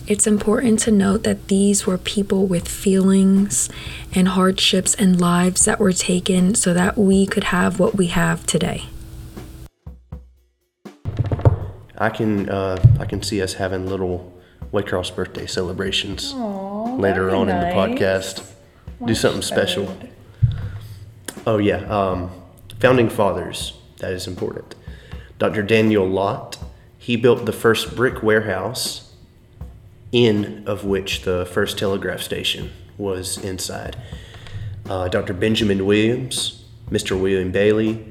It's 0.09 0.27
important 0.27 0.81
to 0.81 0.91
note 0.91 1.23
that 1.23 1.47
these 1.47 1.87
were 1.87 1.97
people 1.97 2.45
with 2.45 2.67
feelings 2.67 3.69
and 4.13 4.27
hardships 4.27 4.97
and 4.97 5.21
lives 5.21 5.65
that 5.67 5.79
were 5.79 5.93
taken 5.93 6.57
so 6.57 6.75
that 6.75 6.99
we 6.99 7.25
could 7.25 7.45
have 7.45 7.79
what 7.79 7.95
we 7.95 8.09
have 8.09 8.45
today. 8.47 8.87
I 11.97 12.11
can 12.11 12.49
uh, 12.49 12.83
I 12.99 13.05
can 13.05 13.23
see 13.23 13.41
us 13.41 13.55
having 13.55 13.87
little 13.87 14.33
Waycross 14.73 15.15
birthday 15.15 15.47
celebrations 15.47 16.33
Aww, 16.33 16.99
later 16.99 17.35
on 17.35 17.47
be 17.47 17.53
in 17.53 17.59
the 17.61 17.65
nice. 17.67 17.75
podcast. 17.75 18.45
Do 19.05 19.15
something 19.15 19.43
special. 19.43 19.95
Oh 21.47 21.59
yeah, 21.59 21.79
um, 21.89 22.31
founding 22.79 23.09
fathers. 23.11 23.75
That 23.99 24.13
is 24.13 24.27
important. 24.27 24.75
Dr. 25.39 25.63
Daniel 25.63 26.07
Lott. 26.07 26.59
He 26.99 27.17
built 27.17 27.47
the 27.47 27.53
first 27.53 27.97
brick 27.97 28.23
warehouse, 28.23 29.13
in 30.13 30.63
of 30.67 30.85
which 30.85 31.23
the 31.23 31.45
first 31.47 31.77
telegraph 31.77 32.21
station 32.23 32.71
was 32.97 33.39
inside. 33.39 33.97
Uh, 34.89 35.09
Dr. 35.09 35.35
Benjamin 35.35 35.85
Williams, 35.85 36.65
Mr. 36.91 37.21
William 37.21 37.51
Bailey, 37.51 38.05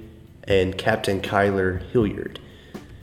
and 0.44 0.78
Captain 0.78 1.22
Kyler 1.22 1.90
Hilliard. 1.92 2.40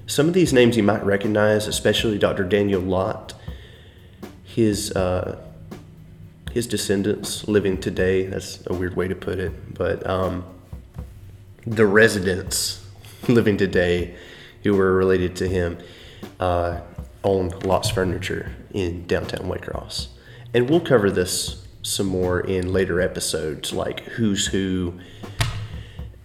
Some 0.07 0.29
of 0.29 0.35
these 0.35 0.53
names 0.53 0.77
you 0.77 0.83
might 0.83 1.05
recognize, 1.05 1.67
especially 1.67 2.19
Dr. 2.19 2.45
Daniel 2.45 2.83
Lott. 2.83 3.33
His 4.59 4.91
uh, 4.91 5.38
his 6.50 6.67
descendants 6.67 7.47
living 7.47 7.79
today. 7.79 8.27
That's 8.27 8.61
a 8.67 8.75
weird 8.75 8.97
way 8.97 9.06
to 9.06 9.15
put 9.15 9.39
it, 9.39 9.73
but 9.73 10.04
um, 10.04 10.45
the 11.65 11.87
residents 11.87 12.85
living 13.28 13.56
today 13.56 14.17
who 14.65 14.75
were 14.75 14.95
related 14.95 15.37
to 15.37 15.49
him 15.49 15.78
uh, 16.41 16.80
owned 17.23 17.65
Lott's 17.65 17.91
Furniture 17.91 18.50
in 18.73 19.06
downtown 19.06 19.49
Waycross. 19.49 20.09
And 20.52 20.69
we'll 20.69 20.80
cover 20.80 21.09
this 21.09 21.65
some 21.82 22.09
more 22.09 22.41
in 22.41 22.73
later 22.73 23.00
episodes, 23.00 23.73
like 23.73 24.00
who's 24.00 24.49
who 24.49 24.99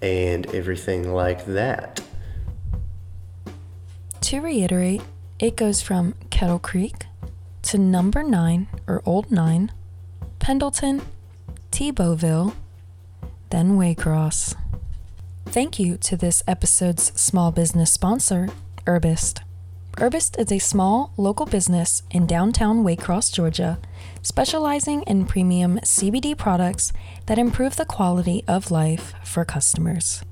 and 0.01 0.47
everything 0.55 1.13
like 1.13 1.45
that. 1.45 2.01
To 4.21 4.41
reiterate, 4.41 5.03
it 5.37 5.55
goes 5.55 5.83
from 5.83 6.15
Kettle 6.31 6.57
Creek 6.57 7.05
to 7.63 7.77
Number 7.77 8.23
9 8.23 8.67
or 8.87 9.01
Old 9.05 9.31
9, 9.31 9.71
Pendleton, 10.39 11.01
Tebeauville, 11.71 12.53
then 13.49 13.77
Waycross. 13.77 14.55
Thank 15.45 15.79
you 15.79 15.97
to 15.97 16.17
this 16.17 16.43
episode's 16.47 17.11
small 17.19 17.51
business 17.51 17.91
sponsor, 17.91 18.49
Herbist. 18.85 19.41
Herbist 19.97 20.39
is 20.39 20.51
a 20.51 20.59
small 20.59 21.13
local 21.17 21.45
business 21.45 22.01
in 22.09 22.25
downtown 22.25 22.83
Waycross, 22.83 23.31
Georgia, 23.31 23.77
specializing 24.23 25.03
in 25.03 25.25
premium 25.25 25.77
CBD 25.79 26.35
products 26.35 26.91
that 27.27 27.37
improve 27.37 27.75
the 27.75 27.85
quality 27.85 28.43
of 28.47 28.71
life 28.71 29.13
for 29.23 29.45
customers. 29.45 30.23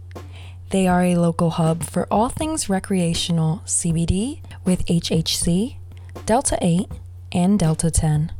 They 0.71 0.87
are 0.87 1.03
a 1.03 1.15
local 1.15 1.51
hub 1.51 1.83
for 1.83 2.07
all 2.09 2.29
things 2.29 2.69
recreational 2.69 3.61
CBD 3.65 4.41
with 4.65 4.85
HHC, 4.85 5.75
Delta 6.25 6.57
8, 6.61 6.87
and 7.31 7.59
Delta 7.59 7.91
10. 7.91 8.31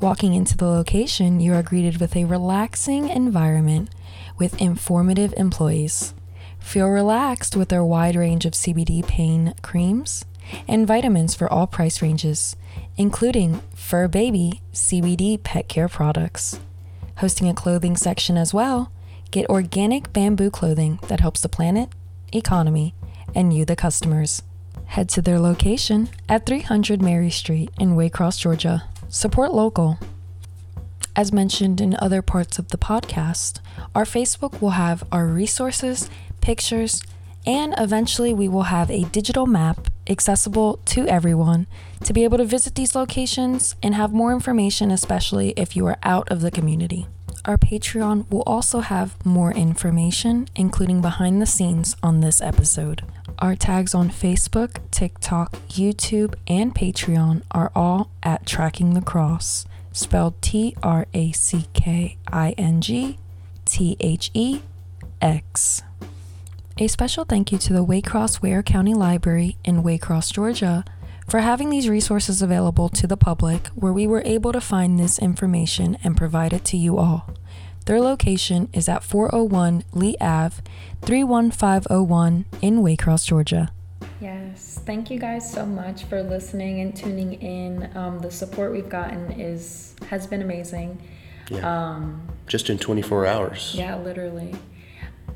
Walking 0.00 0.34
into 0.34 0.56
the 0.56 0.66
location, 0.66 1.40
you 1.40 1.54
are 1.54 1.62
greeted 1.62 2.00
with 2.00 2.14
a 2.14 2.24
relaxing 2.24 3.08
environment 3.08 3.90
with 4.38 4.60
informative 4.60 5.34
employees. 5.36 6.14
Feel 6.58 6.88
relaxed 6.88 7.56
with 7.56 7.68
their 7.68 7.84
wide 7.84 8.16
range 8.16 8.44
of 8.44 8.52
CBD 8.52 9.06
pain 9.06 9.54
creams 9.62 10.24
and 10.66 10.86
vitamins 10.86 11.34
for 11.34 11.52
all 11.52 11.66
price 11.66 12.00
ranges, 12.00 12.56
including 12.96 13.60
Fur 13.74 14.08
Baby 14.08 14.62
CBD 14.72 15.42
pet 15.42 15.68
care 15.68 15.88
products. 15.88 16.60
Hosting 17.18 17.48
a 17.48 17.54
clothing 17.54 17.96
section 17.96 18.36
as 18.36 18.54
well, 18.54 18.92
get 19.30 19.48
organic 19.48 20.12
bamboo 20.12 20.50
clothing 20.50 21.00
that 21.08 21.20
helps 21.20 21.40
the 21.40 21.48
planet, 21.48 21.88
economy, 22.32 22.94
and 23.34 23.52
you, 23.52 23.64
the 23.64 23.76
customers. 23.76 24.42
Head 24.88 25.08
to 25.10 25.22
their 25.22 25.38
location 25.38 26.08
at 26.28 26.46
300 26.46 27.00
Mary 27.00 27.30
Street 27.30 27.70
in 27.78 27.94
Waycross, 27.94 28.38
Georgia. 28.38 28.84
Support 29.08 29.52
local. 29.52 29.98
As 31.14 31.32
mentioned 31.32 31.80
in 31.80 31.96
other 32.00 32.22
parts 32.22 32.58
of 32.58 32.68
the 32.68 32.78
podcast, 32.78 33.60
our 33.94 34.04
Facebook 34.04 34.60
will 34.60 34.70
have 34.70 35.04
our 35.12 35.26
resources, 35.26 36.08
pictures, 36.40 37.02
and 37.46 37.74
eventually 37.76 38.32
we 38.32 38.48
will 38.48 38.64
have 38.64 38.90
a 38.90 39.04
digital 39.04 39.46
map 39.46 39.88
accessible 40.08 40.80
to 40.86 41.06
everyone 41.06 41.66
to 42.02 42.12
be 42.12 42.24
able 42.24 42.38
to 42.38 42.44
visit 42.44 42.74
these 42.74 42.94
locations 42.94 43.76
and 43.82 43.94
have 43.94 44.12
more 44.12 44.32
information, 44.32 44.90
especially 44.90 45.50
if 45.56 45.76
you 45.76 45.86
are 45.86 45.98
out 46.02 46.28
of 46.30 46.40
the 46.40 46.50
community. 46.50 47.06
Our 47.44 47.58
Patreon 47.58 48.30
will 48.30 48.42
also 48.46 48.80
have 48.80 49.24
more 49.24 49.52
information, 49.52 50.48
including 50.56 51.00
behind 51.02 51.40
the 51.40 51.46
scenes 51.46 51.94
on 52.02 52.20
this 52.20 52.40
episode. 52.40 53.02
Our 53.40 53.54
tags 53.54 53.94
on 53.94 54.10
Facebook, 54.10 54.78
TikTok, 54.90 55.52
YouTube, 55.68 56.34
and 56.48 56.74
Patreon 56.74 57.42
are 57.52 57.70
all 57.72 58.10
at 58.20 58.44
Tracking 58.44 58.94
the 58.94 59.00
Cross, 59.00 59.64
spelled 59.92 60.42
T 60.42 60.74
R 60.82 61.06
A 61.14 61.30
C 61.30 61.68
K 61.72 62.16
I 62.26 62.50
N 62.58 62.80
G 62.80 63.16
T 63.64 63.96
H 64.00 64.32
E 64.34 64.62
X. 65.22 65.82
A 66.78 66.88
special 66.88 67.24
thank 67.24 67.52
you 67.52 67.58
to 67.58 67.72
the 67.72 67.84
Waycross 67.84 68.42
Ware 68.42 68.64
County 68.64 68.94
Library 68.94 69.56
in 69.62 69.84
Waycross, 69.84 70.32
Georgia, 70.32 70.84
for 71.28 71.38
having 71.38 71.70
these 71.70 71.88
resources 71.88 72.42
available 72.42 72.88
to 72.88 73.06
the 73.06 73.16
public 73.16 73.68
where 73.68 73.92
we 73.92 74.08
were 74.08 74.22
able 74.24 74.50
to 74.50 74.60
find 74.60 74.98
this 74.98 75.16
information 75.16 75.96
and 76.02 76.16
provide 76.16 76.52
it 76.52 76.64
to 76.64 76.76
you 76.76 76.98
all. 76.98 77.30
Their 77.88 78.02
location 78.02 78.68
is 78.74 78.86
at 78.86 79.02
401 79.02 79.82
Lee 79.94 80.14
Ave, 80.20 80.56
31501 81.00 82.44
in 82.60 82.82
Waycross, 82.82 83.24
Georgia. 83.24 83.72
Yes, 84.20 84.78
thank 84.84 85.10
you 85.10 85.18
guys 85.18 85.50
so 85.50 85.64
much 85.64 86.04
for 86.04 86.22
listening 86.22 86.82
and 86.82 86.94
tuning 86.94 87.32
in. 87.40 87.88
Um, 87.96 88.18
the 88.18 88.30
support 88.30 88.72
we've 88.72 88.90
gotten 88.90 89.32
is 89.40 89.96
has 90.10 90.26
been 90.26 90.42
amazing. 90.42 91.00
Yeah. 91.48 91.94
Um, 91.94 92.28
Just 92.46 92.68
in 92.68 92.76
24 92.76 93.24
hours. 93.24 93.74
yeah, 93.74 93.96
literally. 93.96 94.54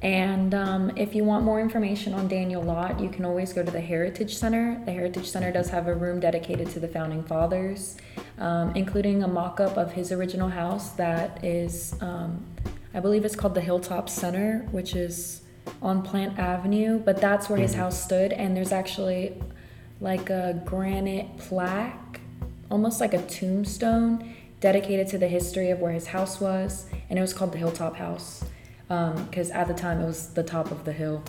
And 0.03 0.53
um, 0.53 0.91
if 0.97 1.15
you 1.15 1.23
want 1.23 1.45
more 1.45 1.61
information 1.61 2.13
on 2.13 2.27
Daniel 2.27 2.61
Lott, 2.61 2.99
you 2.99 3.09
can 3.09 3.25
always 3.25 3.53
go 3.53 3.63
to 3.63 3.71
the 3.71 3.81
Heritage 3.81 4.37
Center. 4.37 4.83
The 4.85 4.91
Heritage 4.91 5.31
Center 5.31 5.53
does 5.53 5.71
have 5.71 5.87
a 5.87 5.95
room 5.95 6.19
dedicated 6.19 6.71
to 6.71 6.81
the 6.81 6.89
founding 6.89 7.23
fathers, 7.23 7.97
um, 8.39 8.75
including 8.75 9.23
a 9.23 9.29
mock 9.29 9.61
up 9.61 9.77
of 9.77 9.93
his 9.93 10.11
original 10.11 10.49
house 10.49 10.91
that 10.93 11.45
is, 11.45 11.95
um, 12.01 12.45
I 12.93 12.99
believe 12.99 13.25
it's 13.25 13.37
called 13.37 13.55
the 13.55 13.61
Hilltop 13.61 14.09
Center, 14.09 14.67
which 14.73 14.97
is 14.97 15.43
on 15.81 16.03
Plant 16.03 16.37
Avenue, 16.37 16.99
but 16.99 17.21
that's 17.21 17.49
where 17.49 17.59
his 17.59 17.75
house 17.75 18.03
stood. 18.03 18.33
And 18.33 18.57
there's 18.57 18.73
actually 18.73 19.41
like 20.01 20.31
a 20.31 20.61
granite 20.65 21.39
plaque, 21.39 22.21
almost 22.73 23.01
like 23.01 23.15
a 23.15 23.23
tombstone 23.27 24.35
dedicated 24.59 25.07
to 25.09 25.19
the 25.19 25.29
history 25.29 25.71
of 25.71 25.79
where 25.79 25.93
his 25.93 26.09
house 26.09 26.41
was, 26.41 26.87
and 27.09 27.21
it 27.21 27.23
was 27.23 27.33
called 27.33 27.53
the 27.53 27.59
Hilltop 27.59 27.97
House 27.97 28.45
because 29.27 29.51
at 29.51 29.69
the 29.69 29.75
time 29.75 30.01
it 30.01 30.07
was 30.07 30.29
the 30.35 30.43
top 30.43 30.71
of 30.71 30.85
the 30.85 30.93
hill. 30.93 31.23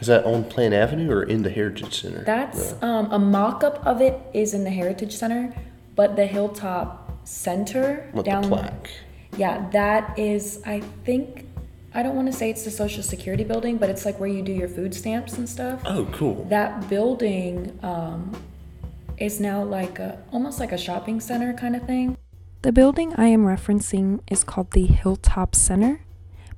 Is 0.00 0.06
that 0.06 0.24
on 0.24 0.44
Plant 0.44 0.74
Avenue 0.74 1.10
or 1.10 1.22
in 1.22 1.42
the 1.42 1.50
Heritage 1.50 2.00
Center? 2.02 2.22
That's 2.24 2.74
No. 2.80 2.88
um, 2.88 3.12
a 3.12 3.18
mock-up 3.18 3.84
of 3.86 4.00
it 4.00 4.20
is 4.32 4.54
in 4.54 4.62
the 4.64 4.70
Heritage 4.70 5.16
Center, 5.16 5.52
but 5.96 6.14
the 6.16 6.26
Hilltop 6.26 7.10
Center 7.24 8.06
What 8.12 8.24
down 8.24 8.42
the 8.42 8.48
plaque? 8.48 8.90
Yeah, 9.36 9.68
that 9.70 10.18
is 10.18 10.62
I 10.64 10.80
think 11.04 11.46
I 11.94 12.02
don't 12.02 12.14
want 12.14 12.26
to 12.30 12.32
say 12.32 12.50
it's 12.50 12.64
the 12.64 12.70
Social 12.70 13.02
Security 13.02 13.44
building, 13.44 13.78
but 13.78 13.88
it's 13.90 14.04
like 14.04 14.20
where 14.20 14.28
you 14.28 14.42
do 14.42 14.52
your 14.52 14.68
food 14.68 14.94
stamps 14.94 15.38
and 15.38 15.48
stuff. 15.48 15.80
Oh, 15.86 16.06
cool. 16.12 16.44
That 16.48 16.88
building 16.88 17.78
um, 17.82 18.32
is 19.16 19.40
now 19.40 19.62
like 19.64 19.98
a 19.98 20.18
almost 20.30 20.60
like 20.60 20.70
a 20.72 20.78
shopping 20.78 21.18
center 21.20 21.52
kind 21.54 21.74
of 21.74 21.82
thing. 21.84 22.16
The 22.62 22.72
building 22.72 23.14
I 23.16 23.26
am 23.28 23.44
referencing 23.44 24.20
is 24.30 24.44
called 24.44 24.72
the 24.72 24.86
Hilltop 24.86 25.54
Center, 25.54 26.02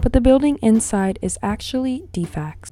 but 0.02 0.12
the 0.12 0.20
building 0.20 0.56
inside 0.62 1.18
is 1.22 1.38
actually 1.42 2.04
DFCS. 2.12 2.70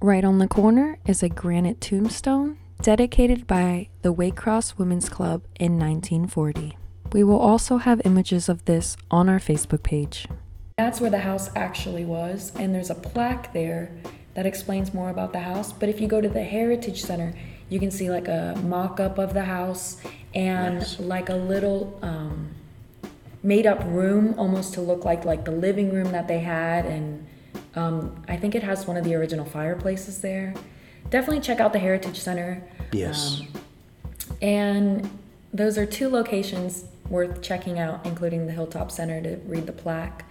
Right 0.00 0.24
on 0.24 0.38
the 0.38 0.48
corner 0.48 0.98
is 1.06 1.22
a 1.22 1.28
granite 1.28 1.80
tombstone 1.80 2.56
dedicated 2.82 3.46
by 3.46 3.88
the 4.02 4.14
Waycross 4.14 4.78
Women's 4.78 5.08
Club 5.10 5.42
in 5.58 5.78
1940. 5.78 6.78
We 7.12 7.22
will 7.24 7.38
also 7.38 7.76
have 7.78 8.00
images 8.04 8.48
of 8.48 8.64
this 8.64 8.96
on 9.10 9.28
our 9.28 9.38
Facebook 9.38 9.82
page. 9.82 10.26
That's 10.78 11.00
where 11.00 11.10
the 11.10 11.18
house 11.18 11.50
actually 11.54 12.06
was, 12.06 12.52
and 12.56 12.74
there's 12.74 12.88
a 12.88 12.94
plaque 12.94 13.52
there 13.52 13.90
that 14.34 14.46
explains 14.46 14.94
more 14.94 15.10
about 15.10 15.32
the 15.32 15.40
house. 15.40 15.72
But 15.72 15.90
if 15.90 16.00
you 16.00 16.06
go 16.08 16.20
to 16.22 16.28
the 16.28 16.42
Heritage 16.42 17.02
Center, 17.02 17.34
you 17.68 17.78
can 17.78 17.90
see 17.90 18.10
like 18.10 18.28
a 18.28 18.58
mock 18.64 18.98
up 19.00 19.18
of 19.18 19.34
the 19.34 19.44
house 19.44 20.00
and 20.34 20.76
Nice. 20.78 20.98
like 21.00 21.28
a 21.28 21.34
little 21.34 21.98
um, 22.00 22.54
made 23.42 23.66
up 23.66 23.82
room 23.86 24.34
almost 24.38 24.74
to 24.74 24.80
look 24.80 25.04
like 25.04 25.24
like 25.24 25.44
the 25.44 25.50
living 25.50 25.92
room 25.92 26.12
that 26.12 26.28
they 26.28 26.40
had. 26.40 26.86
And 26.86 27.26
um, 27.74 28.22
i 28.28 28.36
think 28.36 28.54
it 28.54 28.62
has 28.62 28.86
one 28.86 28.96
of 28.96 29.04
the 29.04 29.14
original 29.14 29.44
fireplaces 29.44 30.20
there. 30.20 30.54
Definitely 31.08 31.40
check 31.40 31.60
out 31.60 31.72
the 31.72 31.78
heritage 31.78 32.18
center. 32.18 32.62
Yes. 32.92 33.40
Um, 33.40 33.46
and 34.42 35.18
those 35.52 35.78
are 35.78 35.86
two 35.86 36.08
locations 36.08 36.84
worth 37.08 37.42
checking 37.42 37.78
out 37.78 38.06
including 38.06 38.46
the 38.46 38.52
hilltop 38.52 38.90
center 38.90 39.20
to 39.22 39.36
read 39.46 39.66
the 39.66 39.72
plaque. 39.72 40.24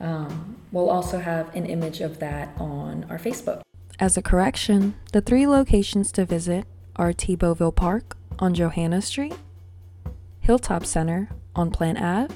Um, 0.00 0.56
we'll 0.72 0.90
also 0.90 1.18
have 1.18 1.54
an 1.54 1.64
image 1.66 2.00
of 2.00 2.18
that 2.18 2.54
on 2.58 3.06
our 3.08 3.18
facebook. 3.18 3.62
As 3.98 4.16
a 4.16 4.22
correction 4.22 4.94
the 5.12 5.20
three 5.20 5.46
locations 5.46 6.12
to 6.12 6.24
visit 6.26 6.66
are 6.96 7.12
Tebeauville 7.12 7.74
Park 7.74 8.16
on 8.38 8.54
Johanna 8.54 9.00
Street, 9.00 9.34
Hilltop 10.40 10.84
Center 10.84 11.30
on 11.54 11.70
Plant 11.70 11.98
Ave, 12.00 12.34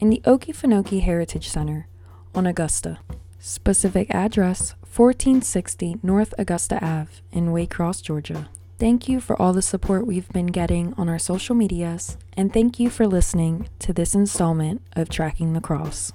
and 0.00 0.12
the 0.12 0.22
Okefenokee 0.24 1.02
Heritage 1.02 1.48
Center 1.48 1.86
on 2.34 2.46
Augusta. 2.46 2.98
Specific 3.38 4.10
address 4.10 4.74
1460 4.80 5.98
North 6.02 6.34
Augusta 6.38 6.76
Ave 6.84 7.10
in 7.32 7.48
Waycross, 7.48 8.02
Georgia. 8.02 8.48
Thank 8.78 9.08
you 9.08 9.20
for 9.20 9.40
all 9.40 9.52
the 9.52 9.62
support 9.62 10.06
we've 10.06 10.28
been 10.30 10.46
getting 10.46 10.94
on 10.94 11.08
our 11.08 11.18
social 11.18 11.54
medias, 11.54 12.16
and 12.34 12.52
thank 12.52 12.80
you 12.80 12.88
for 12.88 13.06
listening 13.06 13.68
to 13.78 13.92
this 13.92 14.14
installment 14.14 14.82
of 14.94 15.10
Tracking 15.10 15.52
the 15.52 15.60
Cross. 15.60 16.12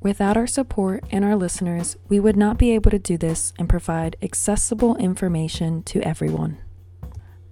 Without 0.00 0.36
our 0.36 0.46
support 0.46 1.02
and 1.10 1.24
our 1.24 1.34
listeners, 1.34 1.96
we 2.08 2.20
would 2.20 2.36
not 2.36 2.58
be 2.58 2.72
able 2.72 2.90
to 2.90 2.98
do 2.98 3.16
this 3.16 3.52
and 3.58 3.68
provide 3.68 4.16
accessible 4.22 4.96
information 4.96 5.82
to 5.84 6.00
everyone. 6.02 6.58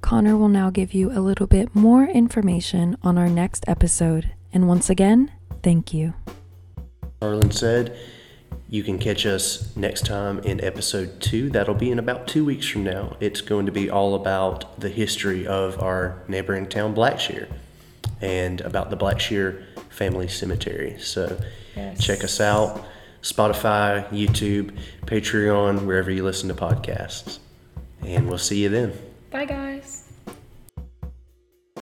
Connor 0.03 0.37
will 0.37 0.49
now 0.49 0.71
give 0.71 0.93
you 0.93 1.11
a 1.11 1.21
little 1.21 1.47
bit 1.47 1.75
more 1.75 2.05
information 2.05 2.97
on 3.03 3.17
our 3.17 3.29
next 3.29 3.65
episode. 3.67 4.33
And 4.53 4.69
once 4.69 4.91
again, 4.91 5.31
thank 5.62 5.95
you. 5.95 6.15
Harlan 7.21 7.51
said, 7.51 7.97
you 8.69 8.83
can 8.83 8.99
catch 8.99 9.27
us 9.27 9.75
next 9.77 10.07
time 10.07 10.38
in 10.41 10.62
episode 10.65 11.21
two. 11.21 11.51
That'll 11.51 11.75
be 11.75 11.91
in 11.91 11.99
about 11.99 12.27
two 12.27 12.45
weeks 12.45 12.67
from 12.67 12.85
now. 12.85 13.17
It's 13.21 13.41
going 13.43 13.67
to 13.67 13.73
be 13.73 13.91
all 13.91 14.15
about 14.15 14.81
the 14.81 14.88
history 14.88 15.47
of 15.47 15.81
our 15.83 16.23
neighboring 16.27 16.67
town, 16.69 16.95
Blackshear, 16.95 17.49
and 18.21 18.61
about 18.62 18.91
the 18.91 18.97
Blackshear 18.97 19.62
Family 19.91 20.29
Cemetery. 20.29 20.97
So 20.99 21.38
Yes. 21.77 22.03
check 22.05 22.23
us 22.25 22.41
out 22.41 22.85
Spotify, 23.23 24.09
YouTube, 24.09 24.77
Patreon, 25.07 25.85
wherever 25.87 26.11
you 26.11 26.25
listen 26.25 26.49
to 26.49 26.55
podcasts. 26.55 27.38
And 28.05 28.27
we'll 28.29 28.38
see 28.38 28.62
you 28.62 28.69
then. 28.69 28.93
Bye, 29.31 29.45
guys. 29.45 30.02